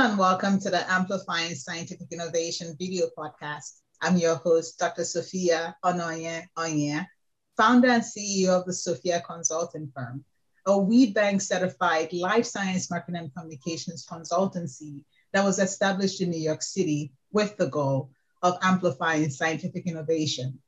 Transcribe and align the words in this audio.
and 0.00 0.16
welcome 0.16 0.58
to 0.58 0.70
the 0.70 0.90
Amplifying 0.90 1.54
Scientific 1.54 2.06
Innovation 2.10 2.74
video 2.78 3.08
podcast. 3.18 3.80
I'm 4.00 4.16
your 4.16 4.36
host, 4.36 4.78
Dr. 4.78 5.04
Sophia 5.04 5.76
Onoye 5.84 6.46
Onye, 6.56 7.06
founder 7.58 7.88
and 7.88 8.02
CEO 8.02 8.48
of 8.48 8.64
the 8.64 8.72
Sophia 8.72 9.20
Consulting 9.20 9.92
Firm, 9.94 10.24
a 10.66 10.70
WBENC 10.70 11.42
certified 11.42 12.14
life 12.14 12.46
science 12.46 12.90
marketing 12.90 13.20
and 13.20 13.34
communications 13.34 14.06
consultancy 14.10 15.04
that 15.34 15.44
was 15.44 15.58
established 15.58 16.22
in 16.22 16.30
New 16.30 16.40
York 16.40 16.62
City 16.62 17.12
with 17.30 17.54
the 17.58 17.68
goal 17.68 18.08
of 18.40 18.56
amplifying 18.62 19.28
scientific 19.28 19.86
innovation. 19.86 20.58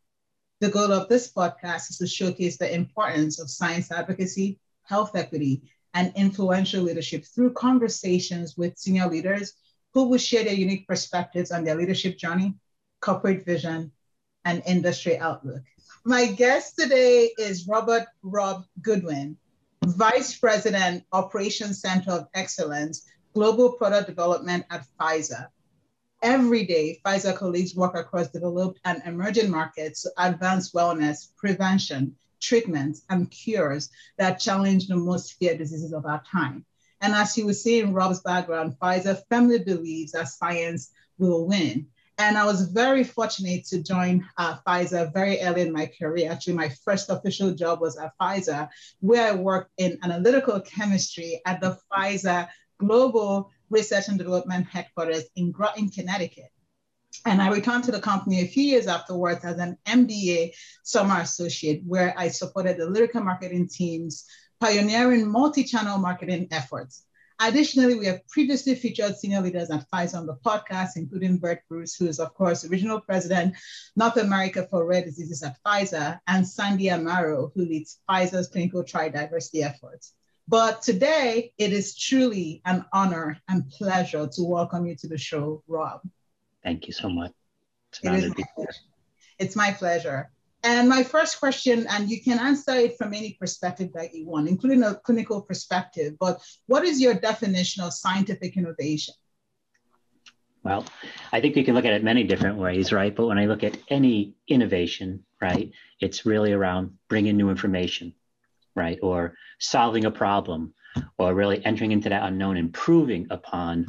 The 0.60 0.69
goal 0.69 0.92
of 0.92 1.09
this 1.09 1.33
podcast 1.33 1.88
is 1.88 1.96
to 2.01 2.06
showcase 2.06 2.59
the 2.59 2.74
importance 2.74 3.41
of 3.41 3.48
science 3.48 3.91
advocacy, 3.91 4.60
health 4.83 5.16
equity, 5.16 5.62
and 5.95 6.12
influential 6.16 6.82
leadership 6.82 7.24
through 7.24 7.52
conversations 7.52 8.56
with 8.56 8.78
senior 8.78 9.09
leaders 9.09 9.55
who 9.92 10.09
will 10.09 10.18
share 10.18 10.45
their 10.45 10.55
unique 10.55 10.87
perspectives 10.87 11.51
on 11.51 11.65
their 11.65 11.74
leadership 11.74 12.16
journey, 12.16 12.55
corporate 13.01 13.45
vision, 13.45 13.92
and 14.45 14.62
industry 14.66 15.18
outlook. 15.18 15.62
My 16.05 16.27
guest 16.27 16.77
today 16.78 17.30
is 17.38 17.68
Robert 17.68 18.06
Rob 18.23 18.65
Goodwin, 18.80 19.37
Vice 19.84 20.37
President, 20.37 21.05
Operations 21.12 21.80
Center 21.80 22.12
of 22.12 22.29
Excellence, 22.34 23.06
Global 23.34 23.73
Product 23.73 24.06
Development 24.06 24.65
at 24.70 24.87
Pfizer. 24.98 25.48
Every 26.23 26.65
day, 26.65 27.01
Pfizer 27.04 27.37
colleagues 27.37 27.74
work 27.74 27.96
across 27.96 28.29
developed 28.29 28.80
and 28.84 29.02
emerging 29.04 29.51
markets 29.51 30.02
to 30.02 30.10
advance 30.18 30.73
wellness, 30.73 31.29
prevention, 31.37 32.16
treatments, 32.42 33.02
and 33.09 33.30
cures 33.30 33.88
that 34.19 34.41
challenge 34.41 34.88
the 34.88 34.96
most 34.96 35.34
feared 35.34 35.59
diseases 35.59 35.92
of 35.92 36.05
our 36.05 36.23
time. 36.30 36.66
And 37.01 37.15
as 37.15 37.37
you 37.37 37.46
will 37.46 37.55
see 37.55 37.80
in 37.80 37.95
Rob's 37.95 38.20
background, 38.20 38.76
Pfizer 38.80 39.21
firmly 39.30 39.60
believes 39.60 40.12
that 40.12 40.29
science 40.29 40.90
will 41.18 41.46
win. 41.46 41.87
And 42.18 42.37
I 42.37 42.45
was 42.45 42.68
very 42.68 43.02
fortunate 43.02 43.65
to 43.66 43.82
join 43.82 44.29
uh, 44.37 44.59
Pfizer 44.65 45.13
very 45.13 45.40
early 45.40 45.63
in 45.63 45.73
my 45.73 45.90
career. 45.98 46.30
Actually, 46.30 46.52
my 46.52 46.68
first 46.85 47.10
official 47.10 47.52
job 47.52 47.80
was 47.80 47.96
at 47.98 48.13
Pfizer, 48.20 48.68
where 49.01 49.32
I 49.32 49.35
worked 49.35 49.73
in 49.79 49.98
analytical 50.02 50.60
chemistry 50.60 51.40
at 51.46 51.60
the 51.60 51.79
Pfizer 51.90 52.48
Global 52.79 53.51
Research 53.70 54.09
and 54.09 54.18
Development 54.18 54.66
Headquarters 54.66 55.24
in 55.37 55.51
Groton, 55.51 55.88
Connecticut. 55.88 56.52
And 57.24 57.41
I 57.41 57.51
returned 57.51 57.85
to 57.85 57.93
the 57.93 58.01
company 58.01 58.41
a 58.41 58.46
few 58.46 58.65
years 58.65 58.87
afterwards 58.87 59.45
as 59.45 59.59
an 59.59 59.77
MBA 59.87 60.52
summer 60.82 61.21
associate, 61.21 61.82
where 61.87 62.15
I 62.16 62.29
supported 62.29 62.79
the 62.79 62.85
Lyrica 62.85 63.23
marketing 63.23 63.69
teams, 63.69 64.27
pioneering 64.60 65.31
multi 65.31 65.65
channel 65.65 65.99
marketing 65.99 66.49
efforts. 66.50 67.04
Additionally, 67.41 67.97
we 67.97 68.06
have 68.06 68.27
previously 68.28 68.75
featured 68.75 69.16
senior 69.16 69.41
leaders 69.41 69.69
at 69.71 69.91
Pfizer 69.91 70.16
on 70.16 70.27
the 70.27 70.37
podcast, 70.37 70.91
including 70.97 71.38
Bert 71.38 71.60
Bruce, 71.69 71.97
who 71.97 72.06
is, 72.06 72.21
of 72.21 72.32
course, 72.34 72.65
original 72.65 73.00
president, 73.00 73.56
North 73.97 74.16
America 74.16 74.66
for 74.71 74.87
Rare 74.87 75.04
Diseases 75.04 75.43
at 75.43 75.56
Pfizer, 75.66 76.21
and 76.28 76.47
Sandy 76.47 76.84
Amaro, 76.84 77.50
who 77.54 77.65
leads 77.65 77.99
Pfizer's 78.09 78.47
clinical 78.47 78.84
trial 78.84 79.10
diversity 79.10 79.65
efforts. 79.65 80.15
But 80.47 80.82
today, 80.82 81.53
it 81.59 81.72
is 81.72 81.97
truly 81.97 82.62
an 82.65 82.84
honor 82.93 83.41
and 83.49 83.69
pleasure 83.71 84.28
to 84.28 84.44
welcome 84.44 84.87
you 84.87 84.94
to 84.97 85.09
the 85.09 85.19
show, 85.19 85.65
Rob. 85.66 86.03
Thank 86.65 86.87
you 86.87 86.93
so 86.93 87.09
much. 87.09 87.32
It's, 87.91 88.00
it 88.05 88.15
is 88.15 88.32
my 88.56 88.66
it's 89.38 89.56
my 89.56 89.72
pleasure. 89.72 90.31
And 90.65 90.88
my 90.88 91.03
first 91.03 91.41
question, 91.41 91.87
and 91.91 92.09
you 92.09 92.22
can 92.22 92.38
answer 92.38 92.72
it 92.75 92.97
from 92.97 93.12
any 93.15 93.37
perspective 93.41 93.91
that 93.94 94.15
you 94.15 94.27
want, 94.27 94.49
including 94.49 94.84
a 94.84 94.94
clinical 94.94 95.43
perspective, 95.43 96.15
but 96.21 96.41
what 96.66 96.84
is 96.84 97.00
your 97.00 97.15
definition 97.15 97.82
of 97.82 97.93
scientific 97.93 98.56
innovation? 98.56 99.15
Well, 100.62 100.84
I 101.32 101.41
think 101.41 101.56
you 101.56 101.65
can 101.65 101.75
look 101.75 101.84
at 101.84 101.93
it 101.93 102.04
many 102.04 102.22
different 102.22 102.59
ways, 102.59 102.92
right? 102.92 103.15
But 103.15 103.26
when 103.26 103.38
I 103.38 103.47
look 103.47 103.65
at 103.65 103.76
any 103.88 104.36
innovation, 104.47 105.25
right, 105.41 105.72
it's 106.00 106.25
really 106.25 106.53
around 106.53 106.92
bringing 107.09 107.36
new 107.36 107.50
information, 107.50 108.15
right, 108.76 109.00
or 109.03 109.34
solving 109.59 110.04
a 110.04 110.12
problem, 110.12 110.75
or 111.19 111.34
really 111.34 111.65
entering 111.65 111.91
into 111.91 112.10
that 112.10 112.22
unknown, 112.22 112.56
improving 112.56 113.26
upon, 113.31 113.86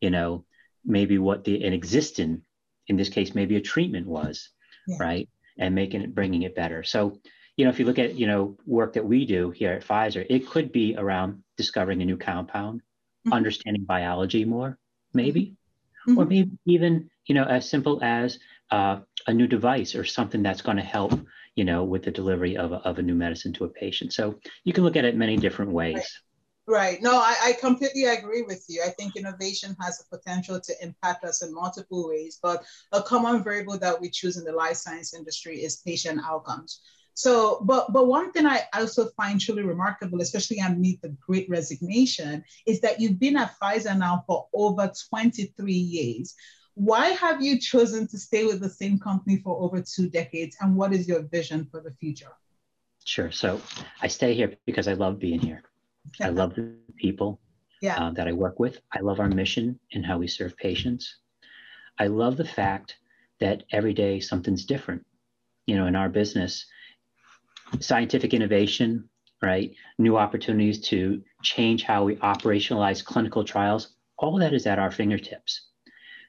you 0.00 0.10
know, 0.10 0.44
maybe 0.86 1.18
what 1.18 1.44
the 1.44 1.64
an 1.64 1.72
existing, 1.72 2.42
in 2.86 2.96
this 2.96 3.08
case, 3.08 3.34
maybe 3.34 3.56
a 3.56 3.60
treatment 3.60 4.06
was, 4.06 4.50
yeah. 4.86 4.96
right? 5.00 5.28
And 5.58 5.74
making 5.74 6.02
it, 6.02 6.14
bringing 6.14 6.42
it 6.42 6.54
better. 6.54 6.82
So, 6.82 7.18
you 7.56 7.64
know, 7.64 7.70
if 7.70 7.78
you 7.78 7.86
look 7.86 7.98
at, 7.98 8.14
you 8.14 8.26
know, 8.26 8.56
work 8.66 8.92
that 8.92 9.04
we 9.04 9.26
do 9.26 9.50
here 9.50 9.72
at 9.72 9.86
Pfizer, 9.86 10.24
it 10.28 10.46
could 10.46 10.72
be 10.72 10.94
around 10.96 11.42
discovering 11.56 12.02
a 12.02 12.04
new 12.04 12.16
compound, 12.16 12.80
mm-hmm. 12.80 13.32
understanding 13.32 13.84
biology 13.84 14.44
more, 14.44 14.78
maybe, 15.14 15.56
mm-hmm. 16.06 16.18
or 16.18 16.26
maybe 16.26 16.50
even, 16.66 17.10
you 17.24 17.34
know, 17.34 17.44
as 17.44 17.68
simple 17.68 17.98
as 18.04 18.38
uh, 18.70 19.00
a 19.26 19.32
new 19.32 19.46
device 19.46 19.94
or 19.94 20.04
something 20.04 20.42
that's 20.42 20.62
going 20.62 20.76
to 20.76 20.82
help, 20.82 21.18
you 21.54 21.64
know, 21.64 21.84
with 21.84 22.02
the 22.02 22.10
delivery 22.10 22.56
of 22.56 22.72
a, 22.72 22.76
of 22.76 22.98
a 22.98 23.02
new 23.02 23.14
medicine 23.14 23.52
to 23.54 23.64
a 23.64 23.68
patient. 23.68 24.12
So 24.12 24.38
you 24.64 24.72
can 24.72 24.84
look 24.84 24.96
at 24.96 25.06
it 25.06 25.16
many 25.16 25.36
different 25.36 25.72
ways. 25.72 26.20
Right. 26.68 27.00
No, 27.00 27.12
I, 27.16 27.36
I 27.44 27.52
completely 27.52 28.06
agree 28.06 28.42
with 28.42 28.64
you. 28.68 28.82
I 28.84 28.88
think 28.90 29.14
innovation 29.14 29.76
has 29.80 29.98
the 29.98 30.16
potential 30.16 30.60
to 30.60 30.74
impact 30.82 31.24
us 31.24 31.42
in 31.42 31.54
multiple 31.54 32.08
ways, 32.08 32.40
but 32.42 32.64
a 32.90 33.00
common 33.00 33.44
variable 33.44 33.78
that 33.78 34.00
we 34.00 34.10
choose 34.10 34.36
in 34.36 34.44
the 34.44 34.52
life 34.52 34.76
science 34.76 35.14
industry 35.14 35.62
is 35.62 35.76
patient 35.76 36.20
outcomes. 36.24 36.80
So, 37.14 37.60
but 37.64 37.92
but 37.92 38.08
one 38.08 38.32
thing 38.32 38.46
I 38.46 38.64
also 38.74 39.08
find 39.16 39.40
truly 39.40 39.62
remarkable, 39.62 40.20
especially 40.20 40.58
amid 40.58 41.00
the 41.02 41.16
great 41.24 41.48
resignation, 41.48 42.44
is 42.66 42.80
that 42.80 43.00
you've 43.00 43.20
been 43.20 43.36
at 43.36 43.54
Pfizer 43.58 43.96
now 43.96 44.24
for 44.26 44.48
over 44.52 44.92
23 45.10 45.72
years. 45.72 46.34
Why 46.74 47.06
have 47.06 47.40
you 47.40 47.58
chosen 47.58 48.06
to 48.08 48.18
stay 48.18 48.44
with 48.44 48.60
the 48.60 48.68
same 48.68 48.98
company 48.98 49.38
for 49.38 49.56
over 49.62 49.80
two 49.82 50.10
decades? 50.10 50.56
And 50.60 50.76
what 50.76 50.92
is 50.92 51.08
your 51.08 51.22
vision 51.22 51.66
for 51.70 51.80
the 51.80 51.92
future? 51.92 52.32
Sure. 53.04 53.30
So 53.30 53.62
I 54.02 54.08
stay 54.08 54.34
here 54.34 54.54
because 54.66 54.88
I 54.88 54.92
love 54.92 55.18
being 55.18 55.40
here. 55.40 55.62
I 56.20 56.28
love 56.28 56.54
the 56.54 56.74
people 56.96 57.40
yeah. 57.80 58.06
uh, 58.06 58.10
that 58.12 58.28
I 58.28 58.32
work 58.32 58.58
with. 58.58 58.80
I 58.92 59.00
love 59.00 59.20
our 59.20 59.28
mission 59.28 59.78
and 59.92 60.04
how 60.04 60.18
we 60.18 60.28
serve 60.28 60.56
patients. 60.56 61.16
I 61.98 62.06
love 62.08 62.36
the 62.36 62.44
fact 62.44 62.96
that 63.40 63.64
every 63.70 63.94
day 63.94 64.20
something's 64.20 64.64
different. 64.64 65.04
You 65.66 65.76
know, 65.76 65.86
in 65.86 65.96
our 65.96 66.08
business, 66.08 66.66
scientific 67.80 68.32
innovation, 68.34 69.08
right? 69.42 69.74
New 69.98 70.16
opportunities 70.16 70.80
to 70.88 71.22
change 71.42 71.82
how 71.82 72.04
we 72.04 72.16
operationalize 72.16 73.04
clinical 73.04 73.44
trials, 73.44 73.94
all 74.18 74.38
that 74.38 74.54
is 74.54 74.66
at 74.66 74.78
our 74.78 74.90
fingertips. 74.90 75.68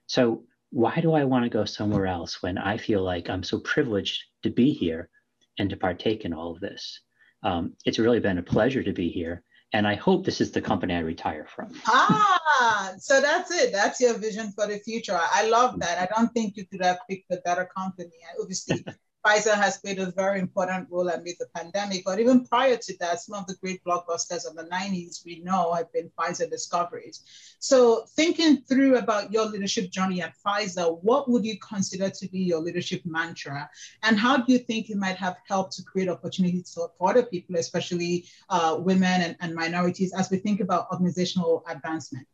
So, 0.08 0.44
why 0.70 1.00
do 1.00 1.14
I 1.14 1.24
want 1.24 1.46
to 1.46 1.50
go 1.50 1.64
somewhere 1.64 2.08
else 2.08 2.44
when 2.44 2.58
I 2.58 2.78
feel 2.78 3.02
like 3.02 3.30
I'm 3.30 3.44
so 3.44 3.60
privileged 3.60 4.22
to 4.44 4.50
be 4.50 4.74
here 4.74 5.10
and 5.58 5.70
to 5.70 5.78
partake 5.78 6.26
in 6.26 6.34
all 6.34 6.52
of 6.52 6.60
this? 6.60 7.00
Um, 7.44 7.74
it's 7.86 8.00
really 8.00 8.20
been 8.20 8.38
a 8.38 8.44
pleasure 8.44 8.84
to 8.84 8.92
be 8.92 9.10
here. 9.10 9.44
And 9.74 9.86
I 9.88 9.96
hope 9.96 10.26
this 10.26 10.40
is 10.40 10.52
the 10.52 10.62
company 10.62 10.94
I 10.94 11.00
retire 11.00 11.46
from. 11.54 11.74
ah, 11.88 12.94
so 12.98 13.20
that's 13.20 13.52
it. 13.52 13.74
That's 13.74 14.00
your 14.00 14.18
vision 14.18 14.52
for 14.54 14.66
the 14.66 14.80
future. 14.80 15.20
I 15.20 15.48
love 15.48 15.80
that. 15.82 15.98
I 16.00 16.14
don't 16.16 16.34
think 16.34 16.56
you 16.56 16.66
could 16.66 16.84
have 16.84 17.00
picked 17.10 17.32
a 17.32 17.38
better 17.44 17.70
company. 17.76 18.12
Obviously, 18.40 18.84
Pfizer 19.28 19.56
has 19.56 19.78
played 19.80 20.00
a 20.00 20.12
very 20.12 20.40
important 20.40 20.88
role 20.90 21.10
amid 21.10 21.36
the 21.38 21.48
pandemic, 21.54 22.06
but 22.06 22.18
even 22.20 22.46
prior 22.46 22.78
to 22.78 22.98
that, 23.00 23.20
some 23.20 23.36
of 23.36 23.46
the 23.46 23.56
great 23.56 23.84
blockbusters 23.84 24.48
of 24.48 24.56
the 24.56 24.64
90s 24.72 25.26
we 25.26 25.42
know 25.42 25.74
have 25.74 25.92
been 25.92 26.10
Pfizer 26.18 26.50
discoveries. 26.50 27.24
So, 27.60 28.06
thinking 28.16 28.62
through 28.62 28.98
about 28.98 29.34
your 29.34 29.46
leadership 29.46 29.92
journey 29.92 30.22
at 30.22 30.36
Pfizer, 30.46 31.04
what 31.04 31.30
would 31.30 31.44
you 31.44 31.58
consider 31.60 32.10
to 32.10 32.30
be 32.30 32.40
your 32.40 32.62
leadership 32.62 33.02
mantra? 33.06 33.70
And 34.04 34.18
how 34.18 34.38
do 34.38 34.54
you 34.54 34.60
think 34.60 34.90
it 34.90 34.96
might 34.96 35.18
have 35.18 35.36
helped 35.46 35.74
to 35.74 35.84
create 35.84 36.08
opportunities 36.08 36.74
for, 36.74 36.92
for 36.98 37.10
other 37.10 37.24
people, 37.24 37.58
especially 37.58 38.28
uh, 38.50 38.78
women 38.80 39.22
and, 39.22 39.36
and 39.42 39.54
minorities, 39.54 40.14
as 40.14 40.32
we 40.32 40.38
think 40.38 40.62
about 40.62 40.88
organizational 40.90 41.66
advancement? 41.68 42.28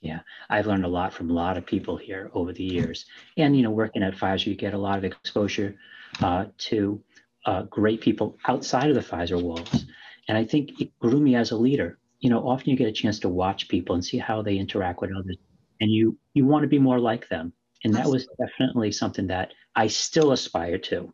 Yeah, 0.00 0.20
I've 0.48 0.66
learned 0.66 0.84
a 0.84 0.88
lot 0.88 1.12
from 1.12 1.30
a 1.30 1.34
lot 1.34 1.58
of 1.58 1.66
people 1.66 1.96
here 1.98 2.30
over 2.34 2.52
the 2.52 2.62
years. 2.62 3.04
And, 3.36 3.54
you 3.56 3.62
know, 3.62 3.70
working 3.70 4.02
at 4.02 4.14
Pfizer, 4.14 4.46
you 4.46 4.54
get 4.54 4.74
a 4.74 4.78
lot 4.78 4.98
of 4.98 5.04
exposure 5.04 5.76
uh, 6.22 6.46
to 6.58 7.02
uh, 7.46 7.62
great 7.62 8.00
people 8.00 8.38
outside 8.46 8.88
of 8.88 8.94
the 8.94 9.02
Pfizer 9.02 9.40
walls. 9.40 9.86
And 10.28 10.38
I 10.38 10.44
think 10.44 10.80
it 10.80 10.98
grew 10.98 11.20
me 11.20 11.34
as 11.36 11.50
a 11.50 11.56
leader. 11.56 11.98
You 12.20 12.30
know, 12.30 12.48
often 12.48 12.70
you 12.70 12.76
get 12.76 12.88
a 12.88 12.92
chance 12.92 13.18
to 13.20 13.28
watch 13.28 13.68
people 13.68 13.94
and 13.94 14.04
see 14.04 14.18
how 14.18 14.40
they 14.40 14.56
interact 14.56 15.02
with 15.02 15.10
others, 15.10 15.36
and 15.80 15.90
you 15.90 16.16
you 16.32 16.46
want 16.46 16.62
to 16.62 16.68
be 16.68 16.78
more 16.78 16.98
like 16.98 17.28
them. 17.28 17.52
And 17.84 17.94
that 17.94 18.06
was 18.06 18.26
definitely 18.38 18.92
something 18.92 19.26
that 19.26 19.52
I 19.76 19.88
still 19.88 20.32
aspire 20.32 20.78
to. 20.78 21.12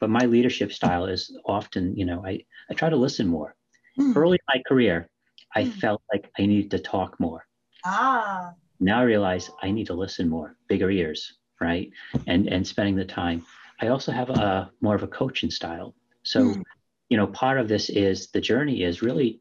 But 0.00 0.10
my 0.10 0.26
leadership 0.26 0.72
style 0.72 1.06
is 1.06 1.36
often, 1.46 1.96
you 1.96 2.04
know, 2.04 2.24
I, 2.26 2.44
I 2.68 2.74
try 2.74 2.88
to 2.90 2.96
listen 2.96 3.28
more. 3.28 3.54
Mm. 3.98 4.16
Early 4.16 4.36
in 4.36 4.54
my 4.56 4.62
career, 4.66 5.08
I 5.54 5.64
mm. 5.64 5.72
felt 5.74 6.02
like 6.12 6.30
I 6.38 6.46
needed 6.46 6.72
to 6.72 6.78
talk 6.80 7.18
more. 7.20 7.46
Ah. 7.84 8.52
Now 8.80 9.00
I 9.00 9.04
realize 9.04 9.50
I 9.62 9.70
need 9.70 9.86
to 9.86 9.94
listen 9.94 10.28
more, 10.28 10.56
bigger 10.68 10.90
ears, 10.90 11.38
right? 11.60 11.90
And 12.26 12.48
and 12.48 12.66
spending 12.66 12.96
the 12.96 13.04
time. 13.04 13.44
I 13.80 13.88
also 13.88 14.12
have 14.12 14.30
a 14.30 14.70
more 14.80 14.94
of 14.94 15.02
a 15.02 15.08
coaching 15.08 15.50
style. 15.50 15.94
So, 16.22 16.42
mm. 16.42 16.62
you 17.08 17.16
know, 17.16 17.26
part 17.26 17.58
of 17.58 17.68
this 17.68 17.90
is 17.90 18.28
the 18.30 18.40
journey 18.40 18.82
is 18.82 19.02
really 19.02 19.40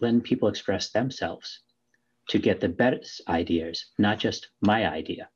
letting 0.00 0.20
people 0.20 0.48
express 0.48 0.90
themselves, 0.90 1.60
to 2.28 2.38
get 2.38 2.60
the 2.60 2.68
best 2.68 3.20
ideas, 3.28 3.86
not 3.98 4.18
just 4.18 4.48
my 4.60 4.88
idea. 4.88 5.28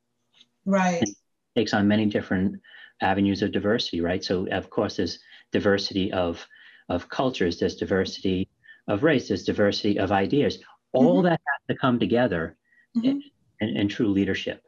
Right. 0.65 1.03
And 1.03 1.15
takes 1.55 1.75
on 1.75 1.89
many 1.89 2.07
different 2.07 2.61
avenues 3.01 3.43
of 3.43 3.53
diversity, 3.53 4.01
right? 4.01 4.23
So 4.23 4.47
of 4.49 4.71
course 4.71 4.97
there's 4.97 5.19
diversity 5.53 6.13
of 6.13 6.47
of 6.89 7.09
cultures, 7.09 7.59
there's 7.59 7.77
diversity 7.77 8.49
of 8.87 9.03
race, 9.03 9.29
there's 9.29 9.45
diversity 9.45 9.99
of 9.99 10.13
ideas. 10.13 10.59
All 10.93 11.17
mm-hmm. 11.17 11.27
that 11.27 11.41
has 11.41 11.67
to 11.69 11.81
come 11.81 11.99
together 11.99 12.57
mm-hmm. 12.97 13.09
in, 13.09 13.23
in, 13.61 13.77
in, 13.77 13.89
true 13.89 14.09
leadership. 14.09 14.63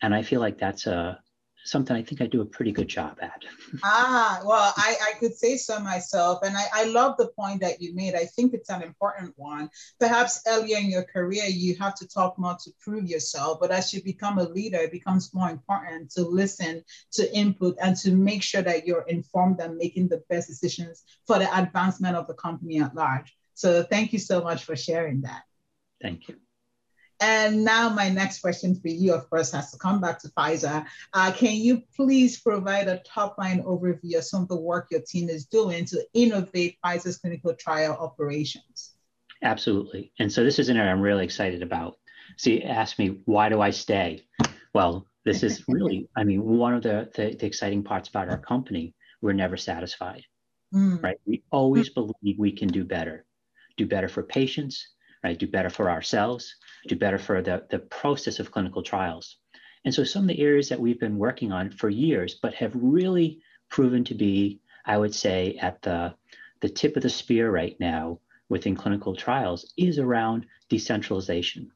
And 0.00 0.14
I 0.14 0.22
feel 0.22 0.40
like 0.40 0.56
that's 0.56 0.86
a 0.86 1.18
something 1.64 1.96
I 1.96 2.02
think 2.02 2.20
I 2.20 2.26
do 2.26 2.42
a 2.42 2.46
pretty 2.46 2.72
good 2.72 2.88
job 2.88 3.18
at. 3.20 3.42
ah, 3.84 4.40
well, 4.44 4.72
I, 4.76 4.96
I 5.08 5.18
could 5.18 5.34
say 5.34 5.56
so 5.56 5.80
myself. 5.80 6.40
And 6.44 6.56
I, 6.56 6.64
I 6.72 6.84
love 6.84 7.16
the 7.16 7.28
point 7.28 7.60
that 7.62 7.80
you 7.80 7.94
made. 7.94 8.14
I 8.14 8.26
think 8.26 8.52
it's 8.52 8.70
an 8.70 8.82
important 8.82 9.32
one. 9.36 9.70
Perhaps 9.98 10.42
earlier 10.46 10.76
in 10.76 10.90
your 10.90 11.04
career, 11.04 11.44
you 11.46 11.74
have 11.76 11.94
to 11.96 12.06
talk 12.06 12.38
more 12.38 12.56
to 12.62 12.70
prove 12.80 13.06
yourself. 13.06 13.58
But 13.60 13.70
as 13.70 13.92
you 13.92 14.02
become 14.02 14.38
a 14.38 14.44
leader, 14.48 14.78
it 14.78 14.92
becomes 14.92 15.32
more 15.34 15.50
important 15.50 16.10
to 16.12 16.22
listen 16.22 16.84
to 17.12 17.34
input 17.34 17.76
and 17.80 17.96
to 17.96 18.12
make 18.12 18.42
sure 18.42 18.62
that 18.62 18.86
you're 18.86 19.06
informed 19.08 19.60
and 19.60 19.76
making 19.76 20.08
the 20.08 20.22
best 20.28 20.48
decisions 20.48 21.02
for 21.26 21.38
the 21.38 21.58
advancement 21.58 22.16
of 22.16 22.26
the 22.26 22.34
company 22.34 22.80
at 22.80 22.94
large. 22.94 23.34
So 23.54 23.82
thank 23.82 24.12
you 24.12 24.18
so 24.18 24.42
much 24.42 24.64
for 24.64 24.76
sharing 24.76 25.22
that. 25.22 25.42
Thank 26.02 26.28
you. 26.28 26.36
And 27.20 27.64
now 27.64 27.88
my 27.88 28.08
next 28.08 28.40
question 28.40 28.74
for 28.74 28.88
you, 28.88 29.14
of 29.14 29.28
course, 29.30 29.52
has 29.52 29.70
to 29.72 29.78
come 29.78 30.00
back 30.00 30.18
to 30.20 30.28
Pfizer. 30.28 30.84
Uh, 31.12 31.32
can 31.32 31.54
you 31.54 31.82
please 31.94 32.40
provide 32.40 32.88
a 32.88 32.98
top 32.98 33.38
line 33.38 33.62
overview 33.62 34.18
of 34.18 34.24
some 34.24 34.42
of 34.42 34.48
the 34.48 34.56
work 34.60 34.88
your 34.90 35.00
team 35.00 35.28
is 35.28 35.46
doing 35.46 35.84
to 35.86 36.04
innovate 36.12 36.78
Pfizer's 36.84 37.18
clinical 37.18 37.54
trial 37.54 37.96
operations? 37.98 38.94
Absolutely. 39.42 40.12
And 40.18 40.32
so 40.32 40.42
this 40.42 40.58
is 40.58 40.68
an 40.68 40.76
area 40.76 40.90
I'm 40.90 41.00
really 41.00 41.24
excited 41.24 41.62
about. 41.62 41.98
So 42.36 42.50
you 42.50 42.62
asked 42.62 42.98
me, 42.98 43.20
why 43.26 43.48
do 43.48 43.60
I 43.60 43.70
stay? 43.70 44.26
Well, 44.72 45.06
this 45.24 45.42
is 45.42 45.64
really, 45.68 46.08
I 46.16 46.24
mean, 46.24 46.42
one 46.42 46.74
of 46.74 46.82
the, 46.82 47.10
the, 47.14 47.34
the, 47.34 47.46
exciting 47.46 47.82
parts 47.82 48.08
about 48.08 48.28
our 48.28 48.38
company, 48.38 48.94
we're 49.20 49.32
never 49.32 49.56
satisfied, 49.56 50.24
mm. 50.74 51.02
right? 51.02 51.18
We 51.26 51.42
always 51.50 51.90
mm. 51.90 51.94
believe 51.94 52.38
we 52.38 52.52
can 52.52 52.68
do 52.68 52.84
better, 52.84 53.24
do 53.76 53.86
better 53.86 54.08
for 54.08 54.22
patients, 54.22 54.86
right? 55.24 55.38
Do 55.38 55.46
better 55.46 55.70
for 55.70 55.90
ourselves, 55.90 56.54
do 56.86 56.94
better 56.94 57.18
for 57.18 57.40
the, 57.40 57.66
the 57.70 57.78
process 57.78 58.38
of 58.38 58.52
clinical 58.52 58.82
trials. 58.82 59.38
And 59.86 59.94
so 59.94 60.04
some 60.04 60.22
of 60.22 60.28
the 60.28 60.40
areas 60.40 60.68
that 60.68 60.78
we've 60.80 61.00
been 61.00 61.18
working 61.18 61.50
on 61.50 61.70
for 61.70 61.88
years, 61.88 62.38
but 62.40 62.54
have 62.54 62.72
really 62.74 63.40
proven 63.70 64.04
to 64.04 64.14
be, 64.14 64.60
I 64.84 64.98
would 64.98 65.14
say, 65.14 65.58
at 65.60 65.80
the, 65.82 66.14
the 66.60 66.68
tip 66.68 66.96
of 66.96 67.02
the 67.02 67.10
spear 67.10 67.50
right 67.50 67.74
now 67.80 68.20
within 68.50 68.76
clinical 68.76 69.16
trials 69.16 69.72
is 69.78 69.98
around 69.98 70.46
decentralization, 70.68 71.70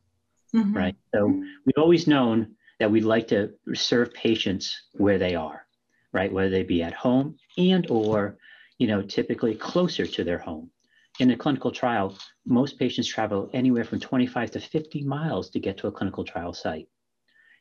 mm-hmm. 0.55 0.77
right? 0.77 0.97
So 1.15 1.27
we've 1.65 1.79
always 1.79 2.07
known 2.07 2.55
that 2.79 2.91
we'd 2.91 3.05
like 3.05 3.29
to 3.29 3.55
serve 3.75 4.13
patients 4.13 4.89
where 4.93 5.19
they 5.19 5.35
are, 5.35 5.67
right? 6.13 6.33
Whether 6.33 6.51
they 6.51 6.63
be 6.63 6.83
at 6.83 6.93
home 6.93 7.37
and 7.57 7.91
or, 7.91 8.37
you 8.79 8.87
know, 8.87 9.03
typically 9.03 9.55
closer 9.55 10.07
to 10.07 10.25
their 10.25 10.39
home 10.39 10.71
in 11.19 11.31
a 11.31 11.37
clinical 11.37 11.73
trial, 11.73 12.17
most 12.47 12.79
patients 12.79 13.09
travel 13.09 13.51
anywhere 13.53 13.85
from 13.85 14.01
25 14.01 14.53
to 14.53 14.61
50 14.61 15.03
miles 15.03 15.51
to 15.51 15.61
get 15.61 15.79
to 15.79 15.89
a 15.89 15.93
clinical 15.93 16.25
trial 16.25 16.53
site. 16.53 16.89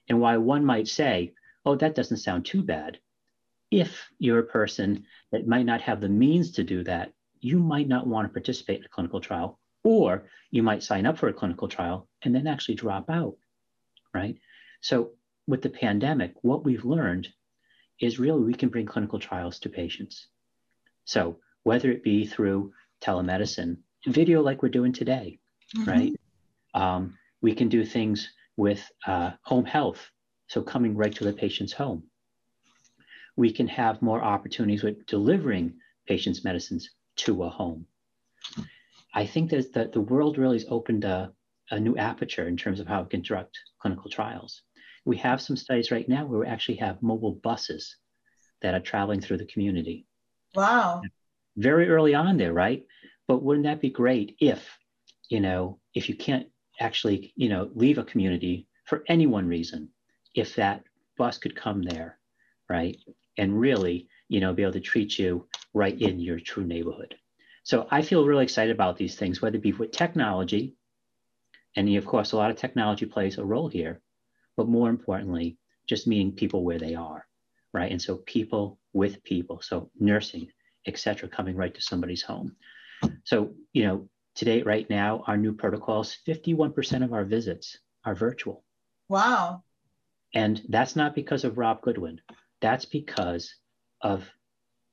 And 0.07 0.21
while 0.21 0.39
one 0.39 0.63
might 0.63 0.87
say, 0.87 1.33
oh, 1.65 1.75
that 1.75 1.95
doesn't 1.95 2.17
sound 2.17 2.45
too 2.45 2.63
bad, 2.63 2.99
if 3.71 4.07
you're 4.19 4.39
a 4.39 4.43
person 4.43 5.05
that 5.31 5.47
might 5.47 5.65
not 5.65 5.81
have 5.81 5.99
the 5.99 6.09
means 6.09 6.51
to 6.53 6.63
do 6.63 6.83
that, 6.83 7.11
you 7.39 7.59
might 7.59 7.87
not 7.87 8.07
want 8.07 8.27
to 8.27 8.33
participate 8.33 8.79
in 8.79 8.85
a 8.85 8.89
clinical 8.89 9.19
trial, 9.19 9.59
or 9.83 10.27
you 10.51 10.63
might 10.63 10.83
sign 10.83 11.05
up 11.05 11.17
for 11.17 11.27
a 11.27 11.33
clinical 11.33 11.67
trial 11.67 12.07
and 12.21 12.33
then 12.33 12.47
actually 12.47 12.75
drop 12.75 13.09
out, 13.09 13.35
right? 14.13 14.37
So 14.81 15.11
with 15.47 15.61
the 15.61 15.69
pandemic, 15.69 16.33
what 16.41 16.63
we've 16.63 16.85
learned 16.85 17.27
is 17.99 18.19
really 18.19 18.43
we 18.43 18.53
can 18.53 18.69
bring 18.69 18.85
clinical 18.85 19.19
trials 19.19 19.59
to 19.59 19.69
patients. 19.69 20.27
So 21.05 21.39
whether 21.63 21.91
it 21.91 22.03
be 22.03 22.25
through 22.25 22.73
telemedicine, 23.01 23.77
video 24.05 24.41
like 24.41 24.61
we're 24.61 24.69
doing 24.69 24.93
today, 24.93 25.39
mm-hmm. 25.75 25.89
right? 25.89 26.13
Um, 26.73 27.17
we 27.41 27.53
can 27.53 27.69
do 27.69 27.85
things 27.85 28.29
with 28.55 28.89
uh, 29.05 29.31
home 29.43 29.65
health, 29.65 30.09
so 30.47 30.61
coming 30.61 30.95
right 30.95 31.13
to 31.15 31.23
the 31.23 31.33
patient's 31.33 31.73
home. 31.73 32.03
We 33.35 33.51
can 33.53 33.67
have 33.67 34.01
more 34.01 34.23
opportunities 34.23 34.83
with 34.83 35.05
delivering 35.05 35.75
patients' 36.07 36.43
medicines 36.43 36.89
to 37.17 37.43
a 37.43 37.49
home. 37.49 37.85
I 39.13 39.25
think 39.25 39.51
that 39.51 39.73
the, 39.73 39.89
the 39.93 40.01
world 40.01 40.37
really 40.37 40.57
has 40.57 40.65
opened 40.69 41.03
a, 41.03 41.31
a 41.69 41.79
new 41.79 41.95
aperture 41.97 42.47
in 42.47 42.57
terms 42.57 42.79
of 42.79 42.87
how 42.87 43.03
we 43.03 43.09
conduct 43.09 43.57
clinical 43.79 44.09
trials. 44.09 44.63
We 45.05 45.17
have 45.17 45.41
some 45.41 45.55
studies 45.55 45.91
right 45.91 46.07
now 46.09 46.25
where 46.25 46.39
we 46.39 46.47
actually 46.47 46.77
have 46.77 47.01
mobile 47.01 47.39
buses 47.43 47.95
that 48.61 48.73
are 48.73 48.79
traveling 48.79 49.21
through 49.21 49.37
the 49.37 49.45
community. 49.45 50.05
Wow 50.55 51.01
very 51.57 51.89
early 51.89 52.15
on 52.15 52.37
there, 52.37 52.53
right? 52.53 52.85
But 53.27 53.43
wouldn't 53.43 53.65
that 53.65 53.81
be 53.81 53.89
great 53.89 54.37
if, 54.39 54.77
you 55.29 55.41
know, 55.41 55.79
if 55.93 56.07
you 56.07 56.15
can't 56.15 56.47
actually, 56.79 57.33
you 57.35 57.49
know, 57.49 57.69
leave 57.73 57.97
a 57.97 58.03
community 58.03 58.67
for 58.85 59.03
any 59.07 59.27
one 59.27 59.47
reason, 59.47 59.89
if 60.33 60.55
that 60.55 60.83
bus 61.17 61.37
could 61.37 61.55
come 61.55 61.81
there, 61.81 62.19
right? 62.69 62.95
And 63.37 63.59
really, 63.59 64.07
you 64.29 64.39
know, 64.39 64.53
be 64.53 64.61
able 64.61 64.73
to 64.73 64.79
treat 64.79 65.17
you 65.19 65.47
right 65.73 65.99
in 65.99 66.19
your 66.19 66.39
true 66.39 66.63
neighborhood. 66.63 67.15
So 67.63 67.87
I 67.91 68.01
feel 68.01 68.25
really 68.25 68.45
excited 68.45 68.73
about 68.73 68.97
these 68.97 69.15
things, 69.15 69.41
whether 69.41 69.57
it 69.57 69.63
be 69.63 69.73
with 69.73 69.91
technology, 69.91 70.75
and 71.75 71.93
of 71.95 72.05
course, 72.05 72.31
a 72.31 72.37
lot 72.37 72.49
of 72.49 72.57
technology 72.57 73.05
plays 73.05 73.37
a 73.37 73.45
role 73.45 73.67
here, 73.67 74.01
but 74.55 74.67
more 74.67 74.89
importantly, 74.89 75.57
just 75.87 76.07
meeting 76.07 76.31
people 76.31 76.63
where 76.63 76.79
they 76.79 76.95
are, 76.95 77.27
right? 77.73 77.91
And 77.91 78.01
so 78.01 78.17
people 78.25 78.79
with 78.93 79.23
people, 79.23 79.61
so 79.61 79.91
nursing, 79.99 80.47
etc., 80.87 81.29
coming 81.29 81.55
right 81.55 81.73
to 81.73 81.81
somebody's 81.81 82.23
home. 82.23 82.55
So, 83.23 83.53
you 83.73 83.85
know, 83.85 84.09
today, 84.35 84.61
right 84.63 84.89
now, 84.89 85.23
our 85.27 85.37
new 85.37 85.53
protocols, 85.53 86.17
51% 86.27 87.03
of 87.03 87.13
our 87.13 87.25
visits 87.25 87.77
are 88.05 88.15
virtual. 88.15 88.63
Wow. 89.09 89.63
And 90.33 90.61
that's 90.69 90.95
not 90.95 91.15
because 91.15 91.43
of 91.43 91.57
Rob 91.57 91.81
Goodwin. 91.81 92.21
That's 92.61 92.85
because 92.85 93.53
of 94.01 94.29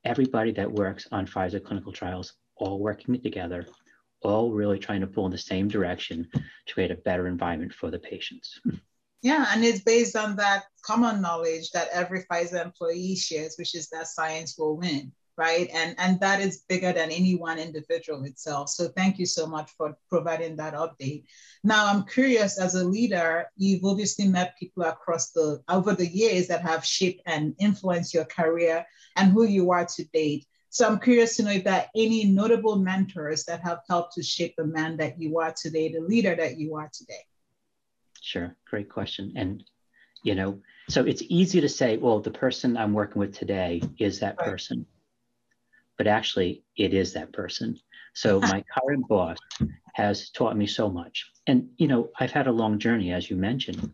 everybody 0.03 0.51
that 0.51 0.71
works 0.71 1.07
on 1.11 1.27
Pfizer 1.27 1.63
clinical 1.63 1.91
trials, 1.91 2.33
all 2.57 2.79
working 2.79 3.21
together, 3.21 3.65
all 4.21 4.51
really 4.51 4.79
trying 4.79 5.01
to 5.01 5.07
pull 5.07 5.25
in 5.25 5.31
the 5.31 5.37
same 5.37 5.67
direction 5.67 6.27
to 6.33 6.73
create 6.73 6.91
a 6.91 6.95
better 6.95 7.27
environment 7.27 7.73
for 7.73 7.91
the 7.91 7.99
patients. 7.99 8.59
Yeah, 9.21 9.47
and 9.49 9.63
it's 9.63 9.81
based 9.81 10.15
on 10.15 10.35
that 10.35 10.65
common 10.83 11.21
knowledge 11.21 11.71
that 11.71 11.89
every 11.91 12.23
Pfizer 12.23 12.63
employee 12.63 13.15
shares, 13.15 13.55
which 13.57 13.73
is 13.73 13.89
that 13.89 14.07
science 14.07 14.55
will 14.57 14.77
win 14.77 15.11
right? 15.37 15.69
And, 15.73 15.95
and 15.97 16.19
that 16.21 16.39
is 16.39 16.63
bigger 16.69 16.93
than 16.93 17.11
any 17.11 17.35
one 17.35 17.59
individual 17.59 18.23
itself. 18.23 18.69
So 18.69 18.87
thank 18.87 19.19
you 19.19 19.25
so 19.25 19.45
much 19.45 19.71
for 19.71 19.97
providing 20.09 20.55
that 20.57 20.73
update. 20.73 21.25
Now, 21.63 21.87
I'm 21.87 22.05
curious 22.05 22.59
as 22.59 22.75
a 22.75 22.83
leader, 22.85 23.49
you've 23.57 23.83
obviously 23.83 24.27
met 24.27 24.57
people 24.57 24.83
across 24.83 25.31
the, 25.31 25.61
over 25.67 25.93
the 25.93 26.07
years 26.07 26.47
that 26.47 26.61
have 26.61 26.85
shaped 26.85 27.21
and 27.25 27.53
influenced 27.59 28.13
your 28.13 28.25
career 28.25 28.85
and 29.15 29.31
who 29.31 29.43
you 29.43 29.71
are 29.71 29.85
to 29.85 30.03
date. 30.05 30.45
So 30.69 30.87
I'm 30.87 30.99
curious 30.99 31.37
to 31.37 31.43
know 31.43 31.51
if 31.51 31.63
there 31.63 31.73
are 31.73 31.85
any 31.95 32.25
notable 32.25 32.75
mentors 32.77 33.45
that 33.45 33.61
have 33.61 33.79
helped 33.89 34.13
to 34.15 34.23
shape 34.23 34.55
the 34.57 34.65
man 34.65 34.97
that 34.97 35.19
you 35.19 35.39
are 35.39 35.53
today, 35.53 35.91
the 35.91 36.01
leader 36.01 36.35
that 36.35 36.57
you 36.57 36.75
are 36.75 36.89
today. 36.93 37.23
Sure, 38.21 38.55
great 38.69 38.89
question. 38.89 39.33
And, 39.35 39.63
you 40.23 40.35
know, 40.35 40.59
so 40.89 41.03
it's 41.03 41.23
easy 41.27 41.61
to 41.61 41.69
say, 41.69 41.97
well, 41.97 42.19
the 42.19 42.31
person 42.31 42.77
I'm 42.77 42.93
working 42.93 43.19
with 43.19 43.33
today 43.33 43.81
is 43.97 44.19
that 44.19 44.35
right. 44.39 44.49
person 44.49 44.85
but 45.97 46.07
actually 46.07 46.63
it 46.77 46.93
is 46.93 47.13
that 47.13 47.33
person. 47.33 47.77
So 48.13 48.39
my 48.53 48.63
current 48.77 49.07
boss 49.07 49.37
has 49.93 50.29
taught 50.29 50.57
me 50.57 50.67
so 50.67 50.89
much. 50.89 51.31
And, 51.47 51.69
you 51.77 51.87
know, 51.87 52.09
I've 52.19 52.31
had 52.31 52.47
a 52.47 52.51
long 52.51 52.79
journey, 52.79 53.11
as 53.11 53.29
you 53.29 53.35
mentioned. 53.35 53.93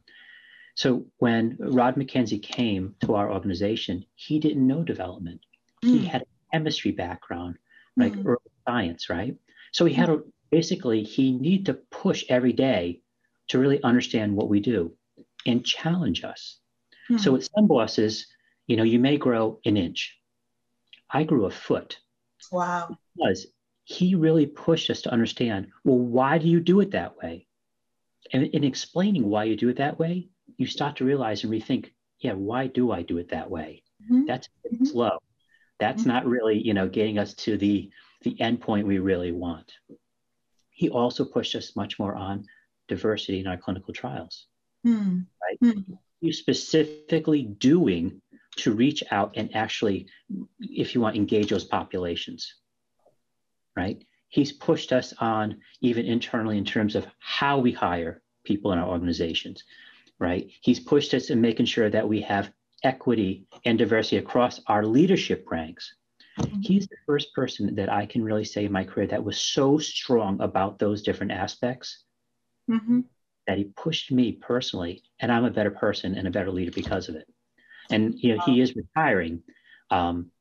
So 0.75 1.05
when 1.17 1.57
Rod 1.59 1.95
MacKenzie 1.95 2.41
came 2.41 2.95
to 3.01 3.15
our 3.15 3.31
organization, 3.31 4.05
he 4.15 4.39
didn't 4.39 4.65
know 4.65 4.83
development. 4.83 5.41
Mm. 5.83 5.89
He 5.89 5.99
hmm. 5.99 6.05
had 6.05 6.21
a 6.21 6.25
chemistry 6.53 6.91
background, 6.91 7.57
like 7.97 8.13
mm. 8.13 8.25
early 8.25 8.51
science, 8.67 9.09
right? 9.09 9.35
So 9.73 9.85
he 9.85 9.93
had 9.93 10.09
a 10.09 10.21
basically 10.49 11.03
he 11.03 11.31
needed 11.31 11.65
to 11.67 11.73
push 11.73 12.23
every 12.29 12.53
day 12.53 13.01
to 13.47 13.59
really 13.59 13.81
understand 13.83 14.35
what 14.35 14.49
we 14.49 14.59
do 14.59 14.93
and 15.45 15.65
challenge 15.65 16.23
us. 16.23 16.57
Mm. 17.09 17.19
So 17.19 17.31
with 17.33 17.49
some 17.55 17.67
bosses, 17.67 18.27
you 18.67 18.77
know, 18.77 18.83
you 18.83 18.99
may 18.99 19.17
grow 19.17 19.59
an 19.65 19.77
inch, 19.77 20.17
I 21.11 21.23
grew 21.23 21.45
a 21.45 21.51
foot. 21.51 21.99
Wow. 22.51 22.97
Because 23.15 23.47
he 23.83 24.15
really 24.15 24.45
pushed 24.45 24.89
us 24.89 25.01
to 25.03 25.11
understand 25.11 25.67
well, 25.83 25.97
why 25.97 26.37
do 26.37 26.47
you 26.47 26.59
do 26.59 26.79
it 26.79 26.91
that 26.91 27.17
way? 27.17 27.47
And 28.33 28.43
in 28.43 28.63
explaining 28.63 29.27
why 29.27 29.45
you 29.45 29.55
do 29.55 29.69
it 29.69 29.77
that 29.77 29.99
way, 29.99 30.29
you 30.57 30.67
start 30.67 30.97
to 30.97 31.05
realize 31.05 31.43
and 31.43 31.51
rethink, 31.51 31.91
yeah, 32.19 32.33
why 32.33 32.67
do 32.67 32.91
I 32.91 33.01
do 33.01 33.17
it 33.17 33.29
that 33.29 33.49
way? 33.49 33.83
Mm-hmm. 34.03 34.25
That's 34.25 34.47
mm-hmm. 34.71 34.85
slow. 34.85 35.19
That's 35.79 36.01
mm-hmm. 36.01 36.11
not 36.11 36.25
really, 36.25 36.61
you 36.61 36.73
know, 36.73 36.87
getting 36.87 37.17
us 37.17 37.33
to 37.35 37.57
the 37.57 37.89
the 38.21 38.39
end 38.39 38.61
point 38.61 38.85
we 38.87 38.99
really 38.99 39.31
want. 39.31 39.73
He 40.69 40.89
also 40.89 41.25
pushed 41.25 41.55
us 41.55 41.75
much 41.75 41.97
more 41.97 42.15
on 42.15 42.45
diversity 42.87 43.39
in 43.39 43.47
our 43.47 43.57
clinical 43.57 43.93
trials. 43.93 44.45
Mm. 44.85 45.25
Right? 45.41 45.75
You 46.21 46.33
specifically 46.33 47.43
doing 47.43 48.21
to 48.57 48.73
reach 48.73 49.03
out 49.11 49.33
and 49.35 49.55
actually, 49.55 50.07
if 50.59 50.93
you 50.93 51.01
want, 51.01 51.15
engage 51.15 51.49
those 51.49 51.65
populations. 51.65 52.55
Right? 53.75 54.03
He's 54.29 54.51
pushed 54.51 54.91
us 54.93 55.13
on 55.19 55.57
even 55.81 56.05
internally 56.05 56.57
in 56.57 56.65
terms 56.65 56.95
of 56.95 57.07
how 57.19 57.59
we 57.59 57.71
hire 57.71 58.21
people 58.43 58.71
in 58.71 58.79
our 58.79 58.87
organizations. 58.87 59.63
Right? 60.19 60.49
He's 60.61 60.79
pushed 60.79 61.13
us 61.13 61.29
in 61.29 61.41
making 61.41 61.65
sure 61.65 61.89
that 61.89 62.07
we 62.07 62.21
have 62.21 62.51
equity 62.83 63.45
and 63.65 63.77
diversity 63.77 64.17
across 64.17 64.59
our 64.67 64.85
leadership 64.85 65.45
ranks. 65.49 65.93
Mm-hmm. 66.39 66.61
He's 66.61 66.87
the 66.87 66.97
first 67.05 67.33
person 67.33 67.75
that 67.75 67.91
I 67.91 68.05
can 68.05 68.23
really 68.23 68.45
say 68.45 68.65
in 68.65 68.71
my 68.71 68.83
career 68.83 69.07
that 69.07 69.23
was 69.23 69.37
so 69.37 69.77
strong 69.77 70.39
about 70.41 70.79
those 70.79 71.01
different 71.01 71.31
aspects 71.31 72.03
mm-hmm. 72.69 73.01
that 73.47 73.57
he 73.57 73.65
pushed 73.65 74.11
me 74.11 74.33
personally, 74.33 75.03
and 75.19 75.31
I'm 75.31 75.45
a 75.45 75.51
better 75.51 75.71
person 75.71 76.15
and 76.15 76.27
a 76.27 76.31
better 76.31 76.51
leader 76.51 76.71
because 76.71 77.09
of 77.09 77.15
it. 77.15 77.27
And 77.91 78.15
you 78.17 78.35
know, 78.35 78.43
he 78.45 78.61
is 78.61 78.75
retiring, 78.75 79.43
um, 79.89 80.31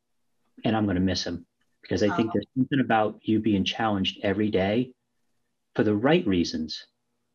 and 0.64 0.76
I'm 0.76 0.84
going 0.84 0.96
to 0.96 1.02
miss 1.02 1.24
him 1.24 1.46
because 1.82 2.02
I 2.02 2.14
think 2.14 2.32
there's 2.32 2.46
something 2.56 2.80
about 2.80 3.20
you 3.22 3.40
being 3.40 3.64
challenged 3.64 4.20
every 4.22 4.50
day 4.50 4.92
for 5.74 5.82
the 5.82 5.94
right 5.94 6.26
reasons 6.26 6.86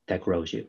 that 0.08 0.22
grows 0.22 0.54
you. 0.54 0.68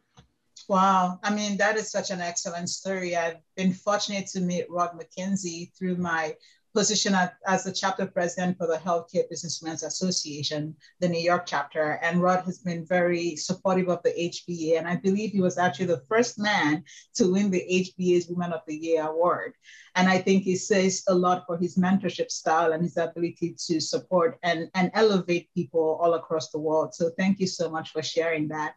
Wow. 0.68 1.20
I 1.22 1.32
mean, 1.32 1.56
that 1.58 1.76
is 1.76 1.90
such 1.90 2.10
an 2.10 2.20
excellent 2.20 2.68
story. 2.68 3.16
I've 3.16 3.36
been 3.56 3.72
fortunate 3.72 4.26
to 4.28 4.40
meet 4.40 4.70
Rod 4.70 4.98
MacKenzie 4.98 5.70
through 5.78 5.96
my 5.96 6.34
position 6.76 7.16
as 7.46 7.64
the 7.64 7.72
chapter 7.72 8.04
president 8.06 8.58
for 8.58 8.66
the 8.66 8.76
Healthcare 8.76 9.24
Businesswomen's 9.32 9.82
Association, 9.82 10.76
the 11.00 11.08
New 11.08 11.20
York 11.20 11.44
chapter. 11.46 11.98
And 12.02 12.20
Rod 12.20 12.44
has 12.44 12.58
been 12.58 12.84
very 12.84 13.34
supportive 13.34 13.88
of 13.88 14.02
the 14.02 14.10
HBA. 14.10 14.76
And 14.76 14.86
I 14.86 14.96
believe 14.96 15.30
he 15.30 15.40
was 15.40 15.56
actually 15.56 15.86
the 15.86 16.04
first 16.06 16.38
man 16.38 16.84
to 17.14 17.32
win 17.32 17.50
the 17.50 17.64
HBA's 17.80 18.28
Women 18.28 18.52
of 18.52 18.60
the 18.66 18.76
Year 18.76 19.08
award. 19.08 19.54
And 19.94 20.06
I 20.06 20.18
think 20.18 20.42
he 20.42 20.54
says 20.54 21.02
a 21.08 21.14
lot 21.14 21.44
for 21.46 21.56
his 21.56 21.78
mentorship 21.78 22.30
style 22.30 22.72
and 22.72 22.82
his 22.82 22.98
ability 22.98 23.56
to 23.66 23.80
support 23.80 24.38
and, 24.42 24.68
and 24.74 24.90
elevate 24.92 25.48
people 25.54 25.98
all 26.02 26.12
across 26.12 26.50
the 26.50 26.60
world. 26.60 26.94
So 26.94 27.10
thank 27.18 27.40
you 27.40 27.46
so 27.46 27.70
much 27.70 27.88
for 27.90 28.02
sharing 28.02 28.48
that. 28.48 28.74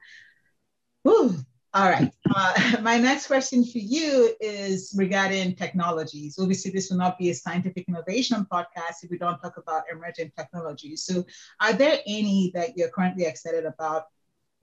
Whew, 1.04 1.36
all 1.74 1.90
right. 1.90 2.12
Uh, 2.34 2.78
my 2.82 2.98
next 2.98 3.28
question 3.28 3.64
for 3.64 3.78
you 3.78 4.34
is 4.40 4.94
regarding 4.98 5.56
technologies. 5.56 6.38
Obviously, 6.40 6.72
this 6.72 6.90
will 6.90 6.98
not 6.98 7.20
be 7.20 7.30
a 7.30 7.36
scientific 7.36 7.88
innovation 7.88 8.46
podcast 8.52 9.04
if 9.04 9.12
we 9.12 9.18
don't 9.18 9.40
talk 9.40 9.58
about 9.58 9.84
emerging 9.92 10.32
technologies. 10.36 11.04
So, 11.04 11.26
are 11.62 11.74
there 11.74 12.00
any 12.08 12.52
that 12.56 12.76
you're 12.76 12.90
currently 12.90 13.26
excited 13.26 13.66
about, 13.66 14.06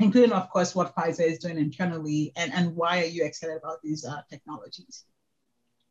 including, 0.00 0.32
of 0.32 0.50
course, 0.50 0.74
what 0.74 0.94
Pfizer 0.96 1.30
is 1.30 1.38
doing 1.38 1.58
internally, 1.58 2.32
and, 2.36 2.52
and 2.52 2.74
why 2.74 3.02
are 3.02 3.06
you 3.06 3.24
excited 3.24 3.56
about 3.56 3.82
these 3.82 4.04
uh, 4.04 4.22
technologies? 4.28 5.04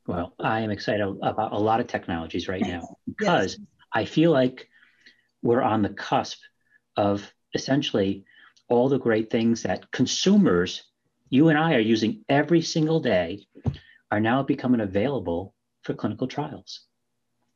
Well, 0.07 0.35
I 0.39 0.59
am 0.59 0.69
excited 0.69 1.01
about 1.23 1.53
a 1.53 1.57
lot 1.57 1.79
of 1.79 1.87
technologies 1.87 2.47
right 2.47 2.61
now 2.61 2.97
because 3.07 3.57
yes. 3.57 3.67
I 3.93 4.05
feel 4.05 4.31
like 4.31 4.67
we're 5.41 5.61
on 5.61 5.81
the 5.81 5.89
cusp 5.89 6.39
of 6.97 7.31
essentially 7.53 8.25
all 8.67 8.89
the 8.89 8.99
great 8.99 9.29
things 9.29 9.63
that 9.63 9.91
consumers 9.91 10.83
you 11.29 11.49
and 11.49 11.57
I 11.57 11.75
are 11.75 11.79
using 11.79 12.23
every 12.29 12.61
single 12.61 12.99
day 12.99 13.45
are 14.11 14.19
now 14.19 14.43
becoming 14.43 14.81
available 14.81 15.53
for 15.81 15.93
clinical 15.93 16.27
trials. 16.27 16.81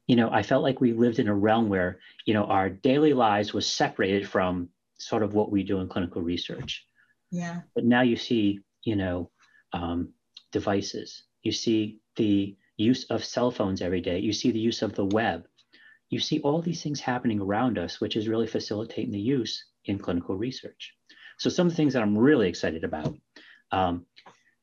You 0.08 0.16
know, 0.16 0.30
I 0.32 0.42
felt 0.42 0.64
like 0.64 0.82
we 0.82 0.94
lived 0.94 1.20
in 1.20 1.28
a 1.28 1.36
realm 1.36 1.70
where, 1.70 2.00
you 2.26 2.34
know, 2.34 2.46
our 2.46 2.70
daily 2.70 3.14
lives 3.14 3.54
was 3.54 3.68
separated 3.68 4.28
from 4.28 4.70
sort 4.98 5.24
of 5.24 5.34
what 5.34 5.52
we 5.52 5.64
do 5.64 5.80
in 5.80 5.88
clinical 5.88 6.22
research. 6.22 6.86
Yeah. 7.32 7.62
But 7.76 7.86
now 7.86 8.02
you 8.02 8.16
see, 8.16 8.60
you 8.84 8.96
know, 8.96 9.30
um, 9.72 10.10
devices. 10.52 11.24
You 11.44 11.52
see 11.52 12.00
the 12.16 12.58
use 12.78 13.04
of 13.06 13.24
cell 13.24 13.52
phones 13.52 13.82
every 13.82 14.02
day. 14.02 14.20
You 14.20 14.34
see 14.34 14.52
the 14.52 14.60
use 14.60 14.82
of 14.82 14.96
the 14.96 15.06
web. 15.06 15.46
You 16.10 16.20
see 16.20 16.40
all 16.40 16.62
these 16.62 16.82
things 16.82 17.00
happening 17.00 17.40
around 17.40 17.78
us, 17.78 18.02
which 18.02 18.16
is 18.16 18.28
really 18.28 18.48
facilitating 18.48 19.12
the 19.12 19.20
use 19.20 19.64
in 19.86 20.00
clinical 20.00 20.36
research. 20.36 20.96
So 21.38 21.50
some 21.50 21.68
of 21.68 21.74
the 21.74 21.78
things 21.78 21.94
that 21.94 22.02
I'm 22.02 22.18
really 22.18 22.50
excited 22.50 22.84
about 22.84 23.16
um, 23.72 24.06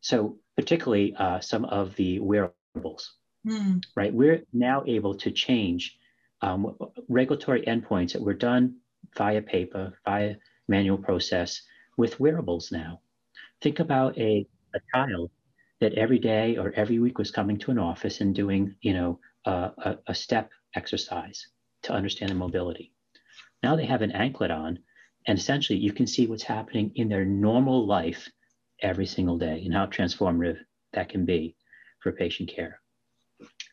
so 0.00 0.38
particularly 0.56 1.14
uh, 1.18 1.40
some 1.40 1.64
of 1.64 1.94
the 1.96 2.18
wearables, 2.20 3.14
mm. 3.46 3.82
right? 3.94 4.12
We're 4.12 4.42
now 4.52 4.82
able 4.86 5.14
to 5.16 5.30
change 5.30 5.98
um, 6.42 6.76
regulatory 7.08 7.62
endpoints 7.62 8.12
that 8.12 8.22
were 8.22 8.34
done 8.34 8.76
via 9.16 9.42
paper, 9.42 9.98
via 10.04 10.36
manual 10.68 10.98
process 10.98 11.62
with 11.96 12.20
wearables 12.20 12.72
now. 12.72 13.00
Think 13.62 13.80
about 13.80 14.18
a, 14.18 14.46
a 14.74 14.80
child 14.94 15.30
that 15.80 15.94
every 15.94 16.18
day 16.18 16.56
or 16.56 16.72
every 16.74 16.98
week 16.98 17.18
was 17.18 17.30
coming 17.30 17.58
to 17.58 17.70
an 17.70 17.78
office 17.78 18.20
and 18.20 18.34
doing, 18.34 18.74
you 18.80 18.94
know, 18.94 19.20
uh, 19.44 19.70
a, 19.78 19.98
a 20.08 20.14
step 20.14 20.50
exercise 20.74 21.48
to 21.82 21.92
understand 21.92 22.30
their 22.30 22.36
mobility. 22.36 22.92
Now 23.62 23.76
they 23.76 23.86
have 23.86 24.02
an 24.02 24.12
anklet 24.12 24.50
on, 24.50 24.78
and 25.26 25.38
essentially 25.38 25.78
you 25.78 25.92
can 25.92 26.06
see 26.06 26.26
what's 26.26 26.42
happening 26.42 26.92
in 26.94 27.08
their 27.08 27.24
normal 27.24 27.86
life 27.86 28.28
every 28.80 29.06
single 29.06 29.38
day 29.38 29.62
and 29.64 29.74
how 29.74 29.86
transformative 29.86 30.58
that 30.92 31.08
can 31.08 31.24
be 31.24 31.56
for 32.00 32.12
patient 32.12 32.48
care. 32.48 32.80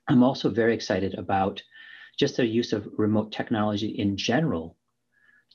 I'm 0.07 0.23
also 0.23 0.49
very 0.49 0.73
excited 0.73 1.15
about 1.15 1.61
just 2.17 2.37
the 2.37 2.45
use 2.45 2.73
of 2.73 2.87
remote 2.97 3.31
technology 3.31 3.87
in 3.87 4.17
general 4.17 4.77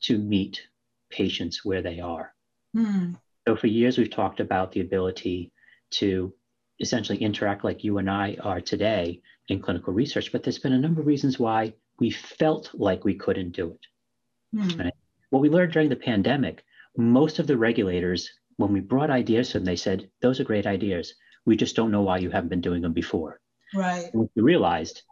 to 0.02 0.18
meet 0.18 0.62
patients 1.10 1.64
where 1.64 1.82
they 1.82 2.00
are. 2.00 2.34
Hmm. 2.74 3.14
So, 3.46 3.56
for 3.56 3.66
years, 3.66 3.96
we've 3.96 4.10
talked 4.10 4.40
about 4.40 4.72
the 4.72 4.80
ability 4.80 5.52
to 5.90 6.32
essentially 6.80 7.18
interact 7.18 7.64
like 7.64 7.84
you 7.84 7.98
and 7.98 8.10
I 8.10 8.36
are 8.42 8.60
today 8.60 9.22
in 9.48 9.60
clinical 9.60 9.92
research, 9.92 10.32
but 10.32 10.42
there's 10.42 10.58
been 10.58 10.74
a 10.74 10.78
number 10.78 11.00
of 11.00 11.06
reasons 11.06 11.38
why 11.38 11.74
we 11.98 12.10
felt 12.10 12.70
like 12.74 13.04
we 13.04 13.14
couldn't 13.14 13.52
do 13.52 13.70
it. 13.72 14.58
Hmm. 14.58 14.80
Right? 14.80 14.94
What 15.30 15.42
we 15.42 15.48
learned 15.48 15.72
during 15.72 15.88
the 15.88 15.96
pandemic, 15.96 16.64
most 16.96 17.38
of 17.38 17.46
the 17.46 17.56
regulators 17.56 18.30
when 18.58 18.72
we 18.72 18.80
brought 18.80 19.08
ideas 19.08 19.48
to 19.48 19.54
them, 19.54 19.64
they 19.64 19.76
said, 19.76 20.10
those 20.20 20.40
are 20.40 20.44
great 20.44 20.66
ideas. 20.66 21.14
We 21.46 21.56
just 21.56 21.76
don't 21.76 21.92
know 21.92 22.02
why 22.02 22.18
you 22.18 22.28
haven't 22.28 22.50
been 22.50 22.60
doing 22.60 22.82
them 22.82 22.92
before. 22.92 23.40
Right. 23.74 24.10
And 24.12 24.28
we 24.34 24.42
realized 24.42 25.02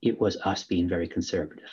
it 0.00 0.18
was 0.18 0.36
us 0.38 0.64
being 0.64 0.88
very 0.88 1.08
conservative. 1.08 1.68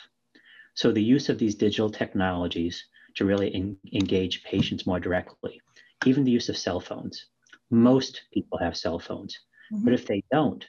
So 0.74 0.90
the 0.90 1.02
use 1.02 1.28
of 1.28 1.38
these 1.38 1.54
digital 1.54 1.88
technologies 1.88 2.84
to 3.14 3.24
really 3.24 3.54
en- 3.54 3.76
engage 3.92 4.42
patients 4.42 4.86
more 4.86 5.00
directly, 5.00 5.60
even 6.04 6.24
the 6.24 6.30
use 6.32 6.48
of 6.48 6.58
cell 6.58 6.80
phones. 6.80 7.26
Most 7.70 8.22
people 8.32 8.58
have 8.58 8.76
cell 8.76 8.98
phones, 8.98 9.38
mm-hmm. 9.72 9.84
but 9.84 9.94
if 9.94 10.06
they 10.06 10.24
don't, 10.32 10.66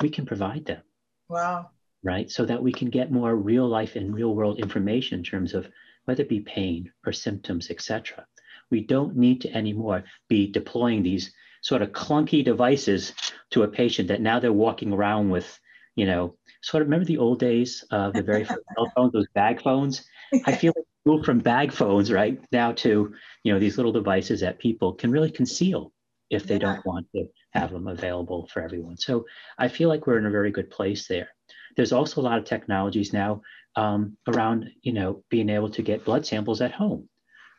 we 0.00 0.10
can 0.10 0.26
provide 0.26 0.66
them. 0.66 0.82
Wow. 1.28 1.70
Right. 2.02 2.30
So 2.30 2.44
that 2.44 2.62
we 2.62 2.72
can 2.72 2.90
get 2.90 3.10
more 3.10 3.34
real 3.34 3.66
life 3.66 3.96
and 3.96 4.14
real 4.14 4.34
world 4.34 4.58
information 4.58 5.18
in 5.18 5.24
terms 5.24 5.54
of 5.54 5.68
whether 6.04 6.22
it 6.22 6.28
be 6.28 6.40
pain 6.40 6.92
or 7.06 7.12
symptoms, 7.12 7.70
etc. 7.70 8.26
We 8.70 8.80
don't 8.80 9.16
need 9.16 9.40
to 9.42 9.52
anymore 9.54 10.04
be 10.28 10.50
deploying 10.50 11.02
these 11.02 11.32
sort 11.62 11.82
of 11.82 11.90
clunky 11.90 12.44
devices 12.44 13.12
to 13.50 13.62
a 13.62 13.68
patient 13.68 14.08
that 14.08 14.20
now 14.20 14.38
they're 14.38 14.52
walking 14.52 14.92
around 14.92 15.30
with, 15.30 15.58
you 15.94 16.06
know, 16.06 16.36
sort 16.62 16.82
of 16.82 16.88
remember 16.88 17.06
the 17.06 17.18
old 17.18 17.38
days 17.38 17.84
of 17.90 18.12
the 18.12 18.22
very 18.22 18.44
first 18.44 18.60
cell 18.74 18.92
phones, 18.94 19.12
those 19.12 19.28
bag 19.34 19.62
phones? 19.62 20.04
I 20.44 20.52
feel 20.52 20.72
like 20.76 20.84
moved 21.06 21.24
from 21.24 21.38
bag 21.38 21.72
phones 21.72 22.12
right 22.12 22.40
now 22.52 22.72
to, 22.72 23.14
you 23.44 23.52
know, 23.52 23.58
these 23.58 23.76
little 23.76 23.92
devices 23.92 24.40
that 24.40 24.58
people 24.58 24.92
can 24.92 25.10
really 25.10 25.30
conceal 25.30 25.92
if 26.30 26.44
they 26.44 26.54
yeah. 26.54 26.60
don't 26.60 26.86
want 26.86 27.06
to 27.14 27.26
have 27.50 27.70
them 27.70 27.86
available 27.86 28.48
for 28.52 28.60
everyone. 28.60 28.96
So 28.96 29.24
I 29.58 29.68
feel 29.68 29.88
like 29.88 30.06
we're 30.06 30.18
in 30.18 30.26
a 30.26 30.30
very 30.30 30.50
good 30.50 30.70
place 30.70 31.06
there. 31.06 31.28
There's 31.76 31.92
also 31.92 32.20
a 32.20 32.22
lot 32.22 32.38
of 32.38 32.44
technologies 32.44 33.12
now 33.12 33.42
um, 33.76 34.16
around, 34.26 34.70
you 34.82 34.92
know, 34.92 35.22
being 35.30 35.48
able 35.48 35.70
to 35.70 35.82
get 35.82 36.04
blood 36.04 36.26
samples 36.26 36.60
at 36.60 36.72
home. 36.72 37.08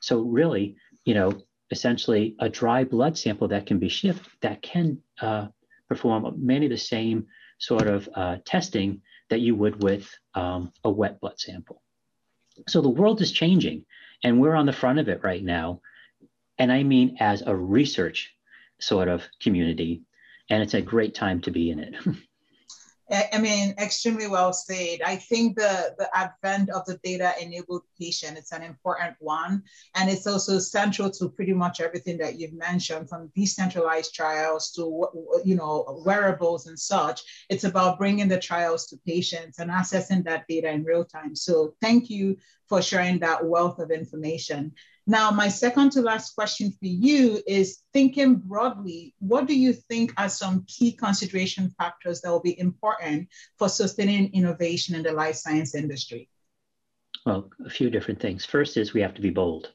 So 0.01 0.21
really, 0.21 0.75
you 1.07 1.13
know, 1.13 1.31
essentially 1.71 2.35
a 2.39 2.49
dry 2.49 2.83
blood 2.83 3.17
sample 3.17 3.47
that 3.47 3.65
can 3.65 3.79
be 3.79 3.87
shipped 3.87 4.27
that 4.41 4.61
can 4.61 5.01
uh, 5.21 5.47
perform 5.87 6.33
many 6.45 6.65
of 6.65 6.69
the 6.69 6.77
same 6.77 7.27
sort 7.59 7.87
of 7.87 8.09
uh, 8.13 8.35
testing 8.43 9.01
that 9.29 9.39
you 9.39 9.55
would 9.55 9.81
with 9.81 10.13
um, 10.35 10.73
a 10.83 10.91
wet 10.91 11.21
blood 11.21 11.39
sample. 11.39 11.81
So 12.67 12.81
the 12.81 12.89
world 12.89 13.21
is 13.21 13.31
changing, 13.31 13.85
and 14.21 14.41
we're 14.41 14.53
on 14.53 14.65
the 14.65 14.73
front 14.73 14.99
of 14.99 15.07
it 15.07 15.23
right 15.23 15.43
now. 15.43 15.79
And 16.57 16.73
I 16.73 16.83
mean, 16.83 17.15
as 17.21 17.41
a 17.41 17.55
research 17.55 18.35
sort 18.79 19.07
of 19.07 19.23
community, 19.41 20.01
and 20.49 20.61
it's 20.61 20.73
a 20.73 20.81
great 20.81 21.15
time 21.15 21.39
to 21.41 21.51
be 21.51 21.71
in 21.71 21.79
it. 21.79 21.95
I 23.09 23.39
mean, 23.39 23.73
extremely 23.77 24.27
well 24.27 24.51
said. 24.51 24.99
I 25.05 25.15
think 25.15 25.55
the, 25.55 25.95
the 25.97 26.09
advent 26.13 26.69
of 26.69 26.85
the 26.85 26.99
data 27.03 27.33
enabled 27.41 27.83
patient 27.97 28.37
is 28.37 28.51
an 28.51 28.63
important 28.63 29.15
one. 29.19 29.63
And 29.95 30.09
it's 30.09 30.27
also 30.27 30.59
central 30.59 31.09
to 31.11 31.29
pretty 31.29 31.53
much 31.53 31.79
everything 31.79 32.17
that 32.17 32.37
you've 32.37 32.53
mentioned 32.53 33.07
from 33.07 33.31
decentralized 33.33 34.13
trials 34.13 34.71
to, 34.71 35.07
you 35.45 35.55
know, 35.55 36.01
wearables 36.05 36.67
and 36.67 36.77
such. 36.77 37.21
It's 37.49 37.63
about 37.63 37.97
bringing 37.97 38.27
the 38.27 38.39
trials 38.39 38.87
to 38.87 38.97
patients 39.05 39.59
and 39.59 39.71
accessing 39.71 40.25
that 40.25 40.45
data 40.49 40.69
in 40.69 40.83
real 40.83 41.05
time. 41.05 41.33
So 41.33 41.75
thank 41.81 42.09
you 42.09 42.35
for 42.67 42.81
sharing 42.81 43.19
that 43.19 43.45
wealth 43.45 43.79
of 43.79 43.89
information. 43.89 44.73
Now, 45.09 45.31
my 45.31 45.47
second 45.47 45.93
to 45.93 46.01
last 46.01 46.35
question 46.35 46.69
for 46.71 46.85
you 46.85 47.41
is 47.47 47.79
thinking 47.93 48.35
broadly, 48.35 49.15
what 49.19 49.47
do 49.47 49.57
you 49.57 49.71
think 49.71 50.11
are 50.17 50.27
some 50.27 50.65
key 50.67 50.91
consideration 50.91 51.73
factors 51.77 52.19
that 52.21 52.29
will 52.29 52.41
be 52.41 52.59
important 52.59 53.29
for 53.57 53.69
sustaining 53.69 54.33
innovation 54.33 54.95
in 54.95 55.03
the 55.03 55.13
life 55.13 55.35
science 55.35 55.75
industry? 55.75 56.27
Well, 57.25 57.49
a 57.65 57.69
few 57.69 57.89
different 57.89 58.19
things. 58.19 58.43
First 58.43 58.75
is 58.75 58.93
we 58.93 59.01
have 59.01 59.13
to 59.13 59.21
be 59.21 59.29
bold. 59.29 59.71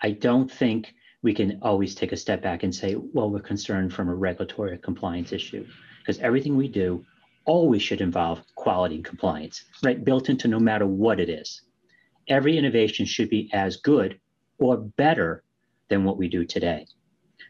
I 0.00 0.12
don't 0.12 0.50
think 0.50 0.94
we 1.22 1.34
can 1.34 1.58
always 1.60 1.94
take 1.94 2.12
a 2.12 2.16
step 2.16 2.42
back 2.42 2.62
and 2.62 2.74
say, 2.74 2.96
well, 2.96 3.28
we're 3.28 3.40
concerned 3.40 3.92
from 3.92 4.08
a 4.08 4.14
regulatory 4.14 4.78
compliance 4.78 5.32
issue, 5.32 5.66
because 5.98 6.18
everything 6.20 6.56
we 6.56 6.68
do 6.68 7.04
always 7.44 7.82
should 7.82 8.00
involve 8.00 8.42
quality 8.54 8.94
and 8.94 9.04
compliance, 9.04 9.64
right? 9.84 10.02
Built 10.02 10.30
into 10.30 10.48
no 10.48 10.58
matter 10.58 10.86
what 10.86 11.20
it 11.20 11.28
is. 11.28 11.60
Every 12.26 12.56
innovation 12.56 13.04
should 13.04 13.28
be 13.28 13.50
as 13.52 13.76
good 13.76 14.18
or 14.58 14.76
better 14.76 15.42
than 15.88 16.04
what 16.04 16.18
we 16.18 16.28
do 16.28 16.44
today. 16.44 16.86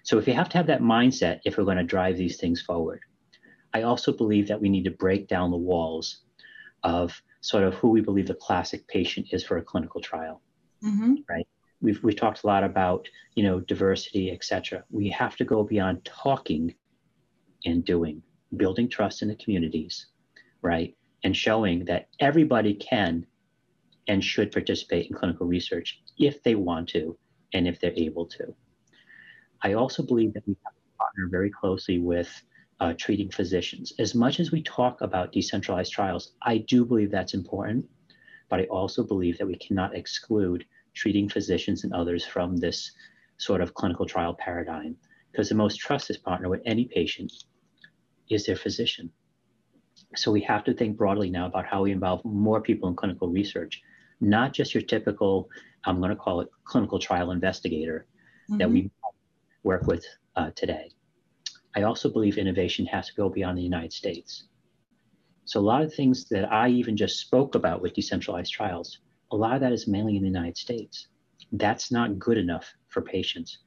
So 0.02 0.18
if 0.18 0.28
you 0.28 0.34
have 0.34 0.48
to 0.50 0.58
have 0.58 0.66
that 0.66 0.82
mindset 0.82 1.40
if 1.44 1.56
we're 1.56 1.64
going 1.64 1.76
to 1.78 1.82
drive 1.84 2.16
these 2.16 2.36
things 2.36 2.62
forward. 2.62 3.00
I 3.74 3.82
also 3.82 4.12
believe 4.12 4.48
that 4.48 4.60
we 4.60 4.68
need 4.68 4.84
to 4.84 4.90
break 4.90 5.28
down 5.28 5.50
the 5.50 5.56
walls 5.56 6.22
of 6.82 7.20
sort 7.40 7.64
of 7.64 7.74
who 7.74 7.88
we 7.88 8.00
believe 8.00 8.26
the 8.26 8.34
classic 8.34 8.86
patient 8.88 9.26
is 9.32 9.44
for 9.44 9.58
a 9.58 9.62
clinical 9.62 10.00
trial, 10.00 10.40
mm-hmm. 10.82 11.14
right? 11.28 11.46
We've, 11.80 12.02
we've 12.02 12.16
talked 12.16 12.42
a 12.42 12.46
lot 12.46 12.64
about, 12.64 13.06
you 13.34 13.42
know, 13.42 13.60
diversity, 13.60 14.30
et 14.30 14.44
cetera. 14.44 14.84
We 14.90 15.08
have 15.10 15.36
to 15.36 15.44
go 15.44 15.62
beyond 15.62 16.04
talking 16.04 16.74
and 17.64 17.84
doing, 17.84 18.22
building 18.56 18.88
trust 18.88 19.22
in 19.22 19.28
the 19.28 19.36
communities, 19.36 20.06
right? 20.62 20.96
And 21.24 21.36
showing 21.36 21.84
that 21.86 22.08
everybody 22.20 22.74
can 22.74 23.26
and 24.08 24.22
should 24.22 24.52
participate 24.52 25.06
in 25.06 25.16
clinical 25.16 25.46
research 25.46 26.00
if 26.18 26.42
they 26.42 26.54
want 26.54 26.88
to 26.90 27.18
and 27.52 27.66
if 27.66 27.80
they're 27.80 27.92
able 27.96 28.26
to. 28.26 28.54
I 29.62 29.72
also 29.72 30.02
believe 30.02 30.34
that 30.34 30.46
we 30.46 30.56
have 30.64 30.74
to 30.74 30.96
partner 30.98 31.28
very 31.30 31.50
closely 31.50 31.98
with 31.98 32.30
uh, 32.80 32.92
treating 32.98 33.30
physicians. 33.30 33.92
As 33.98 34.14
much 34.14 34.38
as 34.38 34.52
we 34.52 34.62
talk 34.62 35.00
about 35.00 35.32
decentralized 35.32 35.92
trials, 35.92 36.32
I 36.42 36.58
do 36.58 36.84
believe 36.84 37.10
that's 37.10 37.34
important, 37.34 37.86
but 38.48 38.60
I 38.60 38.64
also 38.64 39.02
believe 39.02 39.38
that 39.38 39.46
we 39.46 39.56
cannot 39.56 39.96
exclude 39.96 40.64
treating 40.94 41.28
physicians 41.28 41.84
and 41.84 41.92
others 41.92 42.24
from 42.24 42.56
this 42.56 42.92
sort 43.38 43.60
of 43.60 43.74
clinical 43.74 44.06
trial 44.06 44.34
paradigm 44.34 44.96
because 45.30 45.48
the 45.48 45.54
most 45.54 45.76
trusted 45.76 46.22
partner 46.22 46.48
with 46.48 46.62
any 46.64 46.86
patient 46.86 47.32
is 48.30 48.46
their 48.46 48.56
physician. 48.56 49.10
So 50.14 50.30
we 50.30 50.40
have 50.42 50.64
to 50.64 50.74
think 50.74 50.96
broadly 50.96 51.30
now 51.30 51.46
about 51.46 51.66
how 51.66 51.82
we 51.82 51.92
involve 51.92 52.24
more 52.24 52.60
people 52.60 52.88
in 52.88 52.96
clinical 52.96 53.28
research 53.28 53.82
not 54.20 54.52
just 54.52 54.74
your 54.74 54.82
typical, 54.82 55.48
I'm 55.84 55.98
going 55.98 56.10
to 56.10 56.16
call 56.16 56.40
it 56.40 56.48
clinical 56.64 56.98
trial 56.98 57.30
investigator 57.30 58.06
mm-hmm. 58.50 58.58
that 58.58 58.70
we 58.70 58.90
work 59.62 59.86
with 59.86 60.04
uh, 60.36 60.50
today. 60.54 60.90
I 61.74 61.82
also 61.82 62.08
believe 62.10 62.38
innovation 62.38 62.86
has 62.86 63.08
to 63.08 63.14
go 63.14 63.28
beyond 63.28 63.58
the 63.58 63.62
United 63.62 63.92
States. 63.92 64.44
So 65.44 65.60
a 65.60 65.62
lot 65.62 65.82
of 65.82 65.94
things 65.94 66.28
that 66.30 66.50
I 66.52 66.68
even 66.68 66.96
just 66.96 67.20
spoke 67.20 67.54
about 67.54 67.82
with 67.82 67.94
decentralized 67.94 68.52
trials, 68.52 68.98
a 69.30 69.36
lot 69.36 69.54
of 69.54 69.60
that 69.60 69.72
is 69.72 69.86
mainly 69.86 70.16
in 70.16 70.22
the 70.22 70.28
United 70.28 70.56
States. 70.56 71.08
That's 71.52 71.92
not 71.92 72.18
good 72.18 72.38
enough 72.38 72.72
for 72.88 73.02
patients 73.02 73.58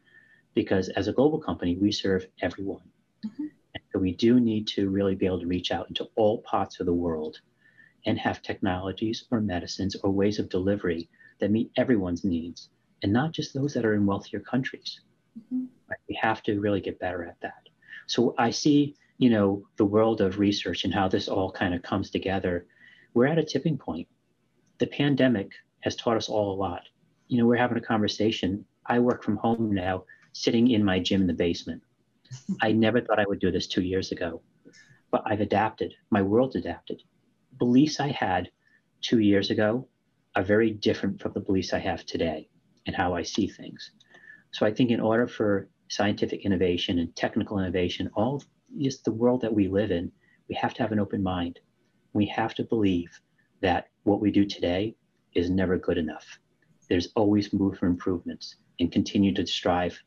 because 0.56 0.90
as 0.90 1.08
a 1.08 1.14
global 1.14 1.40
company, 1.40 1.78
we 1.78 1.92
serve 1.92 2.26
everyone. 2.42 2.90
Mm-hmm. 3.26 3.44
And 3.76 3.84
so 3.94 4.00
we 4.00 4.14
do 4.14 4.40
need 4.40 4.68
to 4.70 4.90
really 4.90 5.16
be 5.16 5.26
able 5.26 5.40
to 5.40 5.48
reach 5.48 5.72
out 5.72 5.88
into 5.88 6.10
all 6.16 6.42
parts 6.42 6.80
of 6.80 6.86
the 6.86 6.94
world 6.94 7.40
and 8.06 8.18
have 8.18 8.42
technologies 8.42 9.26
or 9.32 9.42
medicines 9.42 9.96
or 10.04 10.12
ways 10.12 10.40
of 10.40 10.50
delivery 10.50 11.10
that 11.40 11.52
meet 11.52 11.72
everyone's 11.78 12.24
needs 12.24 12.70
and 13.04 13.14
not 13.14 13.32
just 13.32 13.54
those 13.54 13.74
that 13.74 13.86
are 13.86 13.94
in 13.94 14.06
wealthier 14.06 14.40
countries. 14.40 15.02
Mm-hmm. 15.38 15.66
Right? 15.90 16.00
We 16.08 16.20
have 16.22 16.44
to 16.44 16.60
really 16.60 16.82
get 16.82 17.00
better 17.00 17.24
at 17.24 17.40
that. 17.42 17.70
So 18.08 18.36
I 18.38 18.50
see, 18.52 18.96
you 19.18 19.30
know, 19.30 19.64
the 19.78 19.86
world 19.86 20.22
of 20.22 20.40
research 20.40 20.84
and 20.84 20.94
how 20.94 21.08
this 21.08 21.28
all 21.28 21.52
kind 21.52 21.74
of 21.74 21.82
comes 21.82 22.10
together. 22.10 22.66
We're 23.14 23.28
at 23.28 23.38
a 23.38 23.44
tipping 23.44 23.78
point. 23.78 24.08
The 24.80 24.88
pandemic 24.88 25.52
has 25.82 25.96
taught 25.96 26.18
us 26.18 26.30
all 26.30 26.54
a 26.54 26.60
lot. 26.60 26.84
You 27.28 27.38
know, 27.38 27.46
we're 27.46 27.58
having 27.58 27.78
a 27.78 27.82
conversation. 27.82 28.66
I 28.86 29.00
work 29.00 29.24
from 29.24 29.38
home 29.38 29.74
now, 29.74 30.06
sitting 30.34 30.72
in 30.72 30.84
my 30.84 31.00
gym 31.00 31.22
in 31.22 31.28
the 31.28 31.34
basement. 31.34 31.84
I 32.62 32.72
never 32.72 33.02
thought 33.02 33.20
I 33.20 33.26
would 33.28 33.40
do 33.40 33.52
this 33.52 33.68
two 33.68 33.82
years 33.82 34.12
ago, 34.12 34.42
but 35.12 35.24
I've 35.26 35.42
adapted. 35.42 35.94
My 36.10 36.22
world's 36.22 36.56
adapted 36.56 37.02
beliefs 37.60 38.00
I 38.00 38.08
had 38.10 38.50
two 39.02 39.20
years 39.20 39.52
ago 39.52 39.88
are 40.36 40.44
very 40.44 40.72
different 40.72 41.22
from 41.22 41.34
the 41.34 41.40
beliefs 41.40 41.74
I 41.74 41.80
have 41.80 42.06
today 42.06 42.50
and 42.88 42.96
how 42.96 43.14
I 43.14 43.24
see 43.24 43.48
things. 43.48 43.92
So 44.52 44.66
I 44.66 44.74
think 44.74 44.90
in 44.90 45.00
order 45.00 45.28
for 45.28 45.70
scientific 45.90 46.46
innovation 46.46 47.00
and 47.00 47.16
technical 47.16 47.60
innovation, 47.60 48.10
all 48.16 48.44
just 48.78 49.06
the 49.06 49.12
world 49.12 49.42
that 49.42 49.54
we 49.54 49.68
live 49.68 49.92
in, 49.92 50.12
we 50.48 50.56
have 50.56 50.74
to 50.76 50.82
have 50.82 50.92
an 50.92 51.00
open 51.00 51.22
mind. 51.22 51.60
We 52.14 52.26
have 52.28 52.56
to 52.56 52.64
believe 52.64 53.12
that 53.62 53.90
what 54.04 54.22
we 54.22 54.32
do 54.32 54.46
today 54.46 54.96
is 55.34 55.50
never 55.50 55.78
good 55.78 55.98
enough. 55.98 56.40
There's 56.90 57.10
always 57.16 57.54
room 57.54 57.76
for 57.76 57.86
improvements 57.86 58.56
and 58.80 58.92
continue 58.92 59.34
to 59.36 59.46
strive 59.46 60.00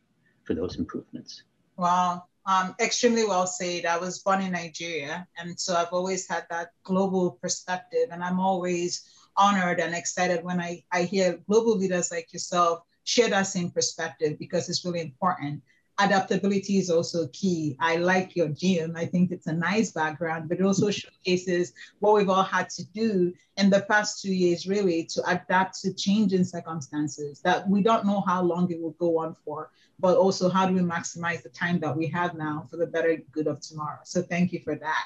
for 0.45 0.55
those 0.55 0.79
improvements. 0.79 1.45
Wow. 1.77 2.25
Um, 2.45 2.75
extremely 2.81 3.25
well 3.25 3.47
said. 3.47 3.87
I 3.87 3.99
was 3.99 4.19
born 4.19 4.43
in 4.43 4.53
Nigeria, 4.53 5.29
and 5.39 5.59
so 5.59 5.77
I've 5.77 5.93
always 5.93 6.27
had 6.29 6.47
that 6.51 6.73
global 6.83 7.39
perspective, 7.41 8.09
and 8.11 8.23
I'm 8.23 8.41
always 8.41 9.09
honored 9.37 9.79
and 9.81 9.95
excited 9.95 10.45
when 10.45 10.61
I, 10.61 10.85
I 10.93 11.03
hear 11.03 11.39
global 11.49 11.77
leaders 11.77 12.11
like 12.11 12.33
yourself 12.33 12.83
share 13.05 13.29
that 13.29 13.47
same 13.47 13.71
perspective 13.71 14.39
because 14.39 14.69
it's 14.69 14.85
really 14.85 15.01
important. 15.01 15.63
Adaptability 16.05 16.79
is 16.79 16.91
also 16.91 17.29
key. 17.33 17.77
I 17.81 17.97
like 17.97 18.35
your 18.35 18.49
gym. 18.49 18.95
I 18.97 19.07
think 19.07 19.31
it's 19.31 19.47
a 19.47 19.53
nice 19.53 19.93
background, 19.93 20.49
but 20.49 20.59
it 20.59 20.65
also 20.65 20.91
showcases 20.91 21.73
what 22.01 22.15
we've 22.15 22.29
all 22.29 22.43
had 22.43 22.69
to 22.71 22.85
do 22.93 23.33
in 23.57 23.71
the 23.71 23.83
past 23.83 24.23
two 24.23 24.35
years, 24.35 24.67
really, 24.67 25.05
to 25.13 25.23
adapt 25.29 25.81
to 25.83 25.95
changing 25.95 26.45
circumstances 26.45 27.41
that 27.43 27.69
we 27.69 27.83
don't 27.83 28.07
know 28.07 28.23
how 28.27 28.43
long 28.43 28.71
it 28.71 28.81
will 28.81 28.97
go 28.99 29.19
on 29.19 29.37
for 29.45 29.71
but 30.03 30.17
also 30.17 30.51
how 30.51 30.67
do 30.67 30.75
we 30.75 30.81
maximize 30.81 31.43
the 31.43 31.49
time 31.49 31.79
that 31.79 31.97
we 31.97 32.09
have 32.09 32.35
now 32.35 32.67
for 32.69 32.77
the 32.77 32.87
better 32.87 33.17
good 33.31 33.47
of 33.47 33.61
tomorrow? 33.61 34.01
So 34.05 34.21
thank 34.21 34.53
you 34.53 34.61
for 34.61 34.75
that. 34.75 35.05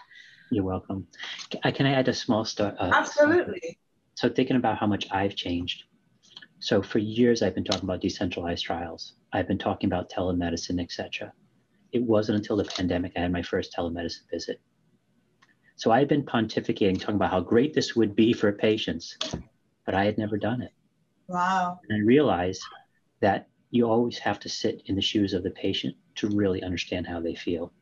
You're 0.50 0.64
welcome. 0.64 1.06
Can 1.50 1.87
I 1.87 1.92
add 1.92 2.09
a 2.09 2.14
small 2.14 2.44
start? 2.44 2.76
Uh, 2.80 2.90
Absolutely. 2.94 3.78
So 4.14 4.30
thinking 4.30 4.56
about 4.56 4.78
how 4.78 4.87
much 4.87 5.06
I've 5.11 5.35
changed. 5.37 5.85
So 6.66 6.83
for 6.83 6.98
years, 6.98 7.42
I've 7.42 7.55
been 7.55 7.62
talking 7.62 7.85
about 7.85 8.00
decentralized 8.00 8.64
trials. 8.64 9.12
I've 9.33 9.46
been 9.46 9.57
talking 9.57 9.88
about 9.88 10.11
telemedicine, 10.11 10.83
etc. 10.83 11.33
It 11.92 12.02
wasn't 12.02 12.38
until 12.38 12.57
the 12.57 12.64
pandemic 12.64 13.12
I 13.14 13.20
had 13.20 13.31
my 13.31 13.42
first 13.42 13.72
telemedicine 13.72 14.29
visit. 14.33 14.61
So 15.76 15.92
I 15.92 16.00
had 16.00 16.09
been 16.09 16.24
pontificating, 16.24 16.98
talking 16.98 17.14
about 17.14 17.31
how 17.31 17.38
great 17.38 17.72
this 17.72 17.94
would 17.94 18.16
be 18.16 18.33
for 18.33 18.50
patients, 18.50 19.16
but 19.85 19.94
I 19.94 20.05
had 20.07 20.18
never 20.18 20.37
done 20.37 20.61
it. 20.61 20.72
Wow. 21.29 21.79
And 21.88 22.02
I 22.02 22.05
realized 22.05 22.64
that 23.20 23.46
you 23.70 23.88
always 23.88 24.18
have 24.18 24.40
to 24.40 24.48
sit 24.48 24.83
in 24.87 24.96
the 24.96 25.02
shoes 25.02 25.35
of 25.35 25.44
the 25.44 25.52
patient 25.52 25.94
to 26.16 26.29
really 26.31 26.64
understand 26.64 27.07
how 27.07 27.20
they 27.20 27.37
feel. 27.37 27.72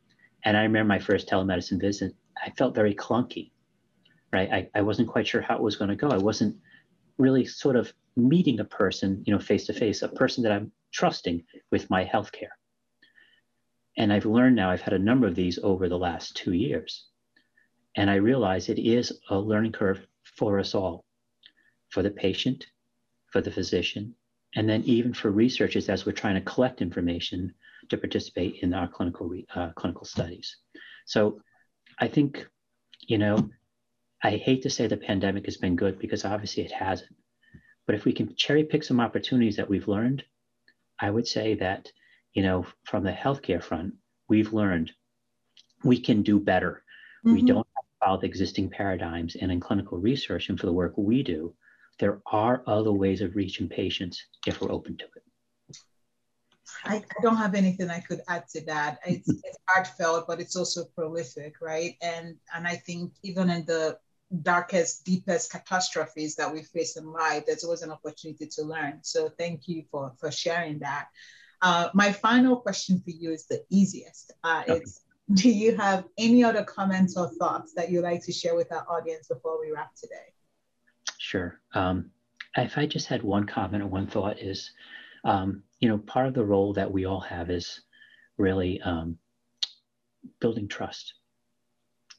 And 0.45 0.59
I 0.59 0.63
remember 0.63 0.89
my 0.89 0.99
first 0.99 1.27
telemedicine 1.27 1.81
visit, 1.81 2.15
I 2.45 2.51
felt 2.51 2.75
very 2.75 2.95
clunky, 2.95 3.51
right? 4.31 4.53
I, 4.53 4.69
I 4.75 4.83
wasn't 4.83 5.09
quite 5.09 5.27
sure 5.27 5.41
how 5.41 5.57
it 5.57 5.63
was 5.63 5.77
going 5.77 5.89
to 5.89 5.97
go. 5.97 6.11
I 6.11 6.19
wasn't 6.19 6.55
really 7.17 7.47
sort 7.47 7.77
of 7.77 7.91
meeting 8.17 8.61
a 8.61 8.65
person, 8.65 9.23
you 9.27 9.33
know, 9.33 9.41
face 9.41 9.67
to 9.67 9.73
face, 9.73 10.03
a 10.03 10.09
person 10.09 10.45
that 10.45 10.53
I'm 10.53 10.73
trusting 10.93 11.45
with 11.71 11.91
my 11.91 12.05
healthcare. 12.05 12.55
And 13.97 14.13
I've 14.13 14.27
learned 14.27 14.57
now, 14.57 14.71
I've 14.71 14.81
had 14.81 14.95
a 14.95 14.99
number 14.99 15.27
of 15.27 15.35
these 15.35 15.59
over 15.63 15.89
the 15.89 15.99
last 15.99 16.37
two 16.37 16.53
years. 16.53 17.07
And 17.97 18.11
I 18.11 18.17
realize 18.17 18.69
it 18.69 18.79
is 18.79 19.13
a 19.31 19.39
learning 19.39 19.73
curve 19.73 20.05
for 20.37 20.59
us 20.59 20.75
all, 20.75 21.05
for 21.91 22.03
the 22.03 22.11
patient, 22.11 22.67
for 23.31 23.41
the 23.41 23.53
physician, 23.53 24.15
and 24.57 24.69
then 24.69 24.83
even 24.85 25.13
for 25.15 25.31
researchers 25.31 25.89
as 25.89 26.05
we're 26.05 26.13
trying 26.13 26.35
to 26.35 26.41
collect 26.41 26.83
information 26.83 27.55
to 27.89 27.97
participate 27.97 28.57
in 28.63 28.75
our 28.75 28.89
clinical 28.89 29.33
uh, 29.55 29.71
clinical 29.77 30.05
studies. 30.05 30.57
So 31.07 31.41
I 31.99 32.09
think, 32.09 32.47
you 33.01 33.19
know, 33.19 33.51
I 34.23 34.31
hate 34.31 34.63
to 34.63 34.71
say 34.71 34.87
the 34.87 34.97
pandemic 34.97 35.45
has 35.45 35.57
been 35.57 35.77
good 35.77 35.99
because 35.99 36.25
obviously 36.25 36.65
it 36.65 36.73
hasn't. 36.73 37.15
But 37.87 37.95
if 37.95 38.05
we 38.05 38.13
can 38.13 38.35
cherry 38.35 38.65
pick 38.65 38.83
some 38.85 39.01
opportunities 39.01 39.57
that 39.57 39.69
we've 39.69 39.89
learned, 39.89 40.25
I 41.01 41.11
would 41.11 41.27
say 41.27 41.55
that, 41.57 41.91
you 42.33 42.43
know, 42.43 42.67
from 42.85 43.05
the 43.05 43.13
healthcare 43.13 43.63
front, 43.63 43.95
we've 44.29 44.53
learned 44.53 44.93
we 45.83 46.01
can 46.01 46.23
do 46.23 46.41
better. 46.41 46.83
Mm-hmm. 47.25 47.35
We 47.35 47.43
don't 47.43 47.59
have 47.59 47.85
to 47.85 48.05
follow 48.05 48.21
the 48.21 48.27
existing 48.27 48.71
paradigms. 48.71 49.37
And 49.37 49.53
in 49.53 49.61
clinical 49.61 49.99
research 49.99 50.49
and 50.49 50.59
for 50.59 50.67
the 50.67 50.73
work 50.73 50.95
we 50.97 51.23
do, 51.23 51.55
there 51.99 52.21
are 52.27 52.63
other 52.67 52.93
ways 52.93 53.21
of 53.21 53.37
reaching 53.37 53.69
patients 53.69 54.25
if 54.47 54.61
we're 54.61 54.73
open 54.73 54.97
to 54.97 55.05
it. 55.05 55.25
I, 56.85 56.97
I 56.97 57.23
don't 57.23 57.37
have 57.37 57.55
anything 57.55 57.91
I 57.91 58.01
could 58.01 58.21
add 58.29 58.49
to 58.55 58.65
that. 58.65 58.99
It's, 59.07 59.29
it's 59.29 59.59
heartfelt, 59.69 60.27
but 60.27 60.41
it's 60.41 60.57
also 60.57 60.85
prolific, 60.97 61.55
right? 61.61 61.97
And 62.01 62.37
and 62.55 62.67
I 62.67 62.77
think 62.77 63.13
even 63.23 63.51
in 63.51 63.65
the 63.67 63.99
darkest, 64.43 65.05
deepest 65.05 65.51
catastrophes 65.51 66.37
that 66.37 66.53
we 66.53 66.63
face 66.63 66.97
in 66.97 67.07
life, 67.13 67.45
there's 67.47 67.65
always 67.65 67.83
an 67.83 67.91
opportunity 67.91 68.47
to 68.47 68.63
learn. 68.63 68.99
So 69.03 69.29
thank 69.29 69.69
you 69.69 69.85
for, 69.91 70.13
for 70.19 70.31
sharing 70.31 70.79
that. 70.81 71.09
Uh, 71.63 71.89
my 71.95 72.13
final 72.13 72.57
question 72.57 73.01
for 73.01 73.11
you 73.11 73.33
is 73.33 73.47
the 73.47 73.65
easiest. 73.71 74.33
Uh, 74.43 74.63
okay. 74.69 74.81
It's 74.81 75.01
do 75.33 75.49
you 75.49 75.77
have 75.77 76.05
any 76.19 76.45
other 76.45 76.63
comments 76.63 77.17
or 77.17 77.31
thoughts 77.31 77.73
that 77.75 77.91
you'd 77.91 78.03
like 78.03 78.23
to 78.25 78.33
share 78.33 78.55
with 78.55 78.71
our 78.71 78.85
audience 78.91 79.29
before 79.29 79.59
we 79.59 79.73
wrap 79.73 79.95
today? 79.95 80.35
Sure. 81.19 81.61
Um, 81.73 82.11
if 82.57 82.77
I 82.77 82.87
just 82.87 83.07
had 83.07 83.23
one 83.23 83.47
comment 83.47 83.83
or 83.83 83.87
one 83.87 84.07
thought 84.07 84.39
is, 84.39 84.73
um, 85.25 85.63
you 85.81 85.89
know, 85.89 85.99
part 85.99 86.27
of 86.27 86.35
the 86.35 86.45
role 86.45 86.75
that 86.75 86.93
we 86.93 87.07
all 87.07 87.21
have 87.21 87.51
is 87.51 87.81
really 88.37 88.81
um, 88.83 89.17
building 90.41 90.69
trust, 90.69 91.15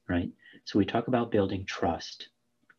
right? 0.10 0.32
So 0.66 0.80
we 0.80 0.86
talk 0.86 1.08
about 1.08 1.32
building 1.32 1.64
trust, 1.66 2.30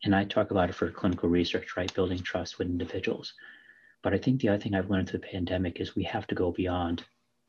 and 0.03 0.13
I 0.13 0.25
talk 0.25 0.51
about 0.51 0.69
it 0.69 0.75
for 0.75 0.91
clinical 0.91 1.29
research, 1.29 1.77
right? 1.77 1.93
Building 1.93 2.19
trust 2.19 2.59
with 2.59 2.67
individuals. 2.67 3.33
But 4.03 4.13
I 4.13 4.17
think 4.17 4.41
the 4.41 4.49
other 4.49 4.59
thing 4.59 4.75
I've 4.75 4.89
learned 4.89 5.09
through 5.09 5.21
the 5.21 5.27
pandemic 5.27 5.79
is 5.79 5.95
we 5.95 6.03
have 6.03 6.27
to 6.27 6.35
go 6.35 6.51
beyond. 6.51 7.03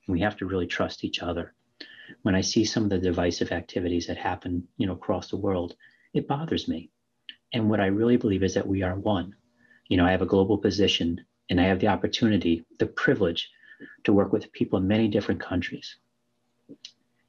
We 0.07 0.21
have 0.21 0.37
to 0.39 0.47
really 0.47 0.67
trust 0.67 1.05
each 1.05 1.23
other. 1.23 1.55
When 2.23 2.37
I 2.37 2.41
see 2.41 2.65
some 2.65 2.85
of 2.85 2.91
the 2.91 2.99
divisive 2.99 3.53
activities 3.53 4.07
that 4.07 4.17
happen, 4.17 4.67
you 4.77 4.87
know, 4.87 4.95
across 4.95 5.29
the 5.29 5.37
world, 5.37 5.75
it 6.15 6.29
bothers 6.29 6.69
me. 6.69 6.91
And 7.53 7.69
what 7.69 7.81
I 7.81 7.87
really 7.87 8.17
believe 8.17 8.43
is 8.43 8.55
that 8.55 8.67
we 8.67 8.83
are 8.83 8.95
one. 8.95 9.35
You 9.89 9.97
know, 9.97 10.07
I 10.07 10.13
have 10.13 10.23
a 10.23 10.27
global 10.27 10.57
position 10.57 11.21
and 11.51 11.61
I 11.61 11.65
have 11.65 11.81
the 11.81 11.89
opportunity, 11.89 12.65
the 12.79 12.87
privilege 12.87 13.51
to 14.05 14.13
work 14.13 14.33
with 14.33 14.53
people 14.53 14.79
in 14.79 14.87
many 14.87 15.09
different 15.09 15.41
countries. 15.41 15.97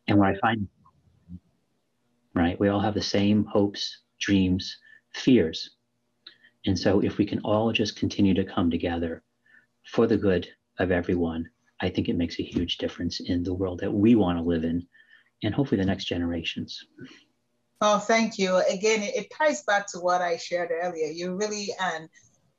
And 0.07 0.17
what 0.19 0.29
I 0.29 0.39
find, 0.39 0.67
right, 2.33 2.59
we 2.59 2.69
all 2.69 2.79
have 2.79 2.93
the 2.93 3.01
same 3.01 3.45
hopes, 3.45 4.01
dreams, 4.19 4.77
fears. 5.13 5.71
And 6.65 6.77
so 6.77 7.01
if 7.01 7.17
we 7.17 7.25
can 7.25 7.39
all 7.39 7.71
just 7.71 7.95
continue 7.95 8.33
to 8.33 8.43
come 8.43 8.69
together 8.69 9.23
for 9.85 10.07
the 10.07 10.17
good 10.17 10.47
of 10.77 10.91
everyone, 10.91 11.49
I 11.81 11.89
think 11.89 12.09
it 12.09 12.17
makes 12.17 12.39
a 12.39 12.43
huge 12.43 12.77
difference 12.77 13.19
in 13.19 13.43
the 13.43 13.53
world 13.53 13.79
that 13.79 13.91
we 13.91 14.15
want 14.15 14.37
to 14.37 14.43
live 14.43 14.63
in 14.63 14.85
and 15.43 15.53
hopefully 15.53 15.79
the 15.79 15.87
next 15.87 16.05
generations. 16.05 16.83
Oh, 17.81 17.97
thank 17.97 18.37
you. 18.37 18.57
Again, 18.57 19.01
it 19.03 19.31
ties 19.31 19.63
back 19.63 19.87
to 19.91 19.99
what 19.99 20.21
I 20.21 20.35
shared 20.35 20.69
earlier. 20.71 21.07
You're 21.07 21.35
really 21.35 21.69
and 21.79 22.09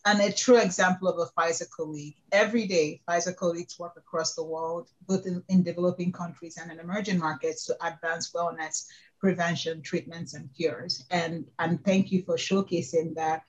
and 0.07 0.21
a 0.23 0.33
true 0.33 0.57
example 0.57 1.09
of 1.09 1.19
a 1.19 1.31
Pfizer 1.39 1.69
colleague. 1.69 2.17
Every 2.33 2.67
day, 2.67 3.03
Pfizer 3.07 3.37
colleagues 3.37 3.79
work 3.79 3.93
across 3.99 4.35
the 4.35 4.43
world, 4.43 4.89
both 5.07 5.27
in, 5.27 5.43
in 5.51 5.63
developing 5.63 6.11
countries 6.11 6.57
and 6.57 6.73
in 6.73 6.81
emerging 6.81 7.19
markets, 7.19 7.67
to 7.67 7.77
advance 7.87 8.33
wellness, 8.33 8.87
prevention, 9.21 9.83
treatments, 9.83 10.35
and 10.35 10.49
cures. 10.57 11.07
And, 11.11 11.45
and 11.59 11.85
thank 11.85 12.11
you 12.11 12.23
for 12.23 12.37
showcasing 12.37 13.15
that 13.15 13.43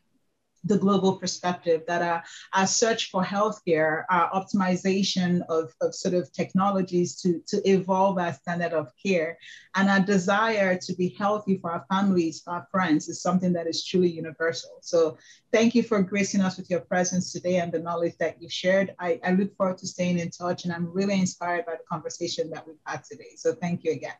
the 0.63 0.77
global 0.77 1.17
perspective 1.17 1.81
that 1.87 2.01
uh, 2.01 2.05
our, 2.05 2.23
our 2.53 2.67
search 2.67 3.09
for 3.09 3.23
healthcare, 3.23 4.03
our 4.09 4.29
optimization 4.31 5.41
of, 5.49 5.73
of 5.81 5.95
sort 5.95 6.13
of 6.13 6.31
technologies 6.31 7.15
to, 7.21 7.41
to 7.47 7.67
evolve 7.69 8.19
our 8.19 8.33
standard 8.33 8.73
of 8.73 8.91
care, 9.03 9.37
and 9.75 9.89
our 9.89 9.99
desire 9.99 10.77
to 10.77 10.93
be 10.95 11.15
healthy 11.17 11.57
for 11.57 11.71
our 11.71 11.85
families, 11.91 12.41
for 12.41 12.53
our 12.53 12.67
friends 12.71 13.09
is 13.09 13.21
something 13.21 13.53
that 13.53 13.67
is 13.67 13.83
truly 13.83 14.09
universal. 14.09 14.77
So 14.81 15.17
thank 15.51 15.73
you 15.73 15.83
for 15.83 16.01
gracing 16.03 16.41
us 16.41 16.57
with 16.57 16.69
your 16.69 16.81
presence 16.81 17.31
today 17.31 17.57
and 17.57 17.71
the 17.71 17.79
knowledge 17.79 18.17
that 18.19 18.41
you 18.41 18.49
shared. 18.49 18.93
I, 18.99 19.19
I 19.23 19.31
look 19.31 19.55
forward 19.55 19.79
to 19.79 19.87
staying 19.87 20.19
in 20.19 20.29
touch 20.29 20.65
and 20.65 20.73
I'm 20.73 20.91
really 20.91 21.19
inspired 21.19 21.65
by 21.65 21.73
the 21.73 21.83
conversation 21.89 22.49
that 22.51 22.67
we've 22.67 22.75
had 22.85 23.03
today. 23.03 23.31
So 23.35 23.55
thank 23.55 23.83
you 23.83 23.93
again. 23.93 24.13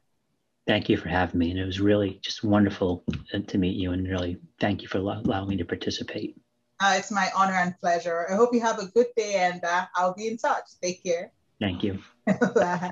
Thank 0.67 0.89
you 0.89 0.97
for 0.97 1.10
having 1.10 1.39
me. 1.39 1.52
And 1.52 1.60
it 1.60 1.65
was 1.65 1.80
really 1.80 2.19
just 2.21 2.43
wonderful 2.43 3.04
to 3.47 3.58
meet 3.58 3.76
you 3.76 3.91
and 3.91 4.08
really 4.08 4.38
thank 4.60 4.82
you 4.82 4.88
for 4.88 5.00
allowing 5.00 5.50
me 5.50 5.58
to 5.58 5.65
participate. 5.65 6.36
Uh, 6.80 6.95
it's 6.97 7.12
my 7.12 7.30
honor 7.36 7.54
and 7.54 7.78
pleasure. 7.80 8.28
I 8.30 8.36
hope 8.36 8.54
you 8.54 8.62
have 8.62 8.80
a 8.80 8.88
good 8.88 9.08
day 9.15 9.36
and 9.36 9.63
uh, 9.63 9.86
I'll 9.95 10.15
be 10.15 10.28
in 10.28 10.38
touch. 10.38 10.65
Take 10.82 11.04
care. 11.04 11.32
Thank 11.60 11.84
you. 11.84 12.00
Bye. 12.56 12.91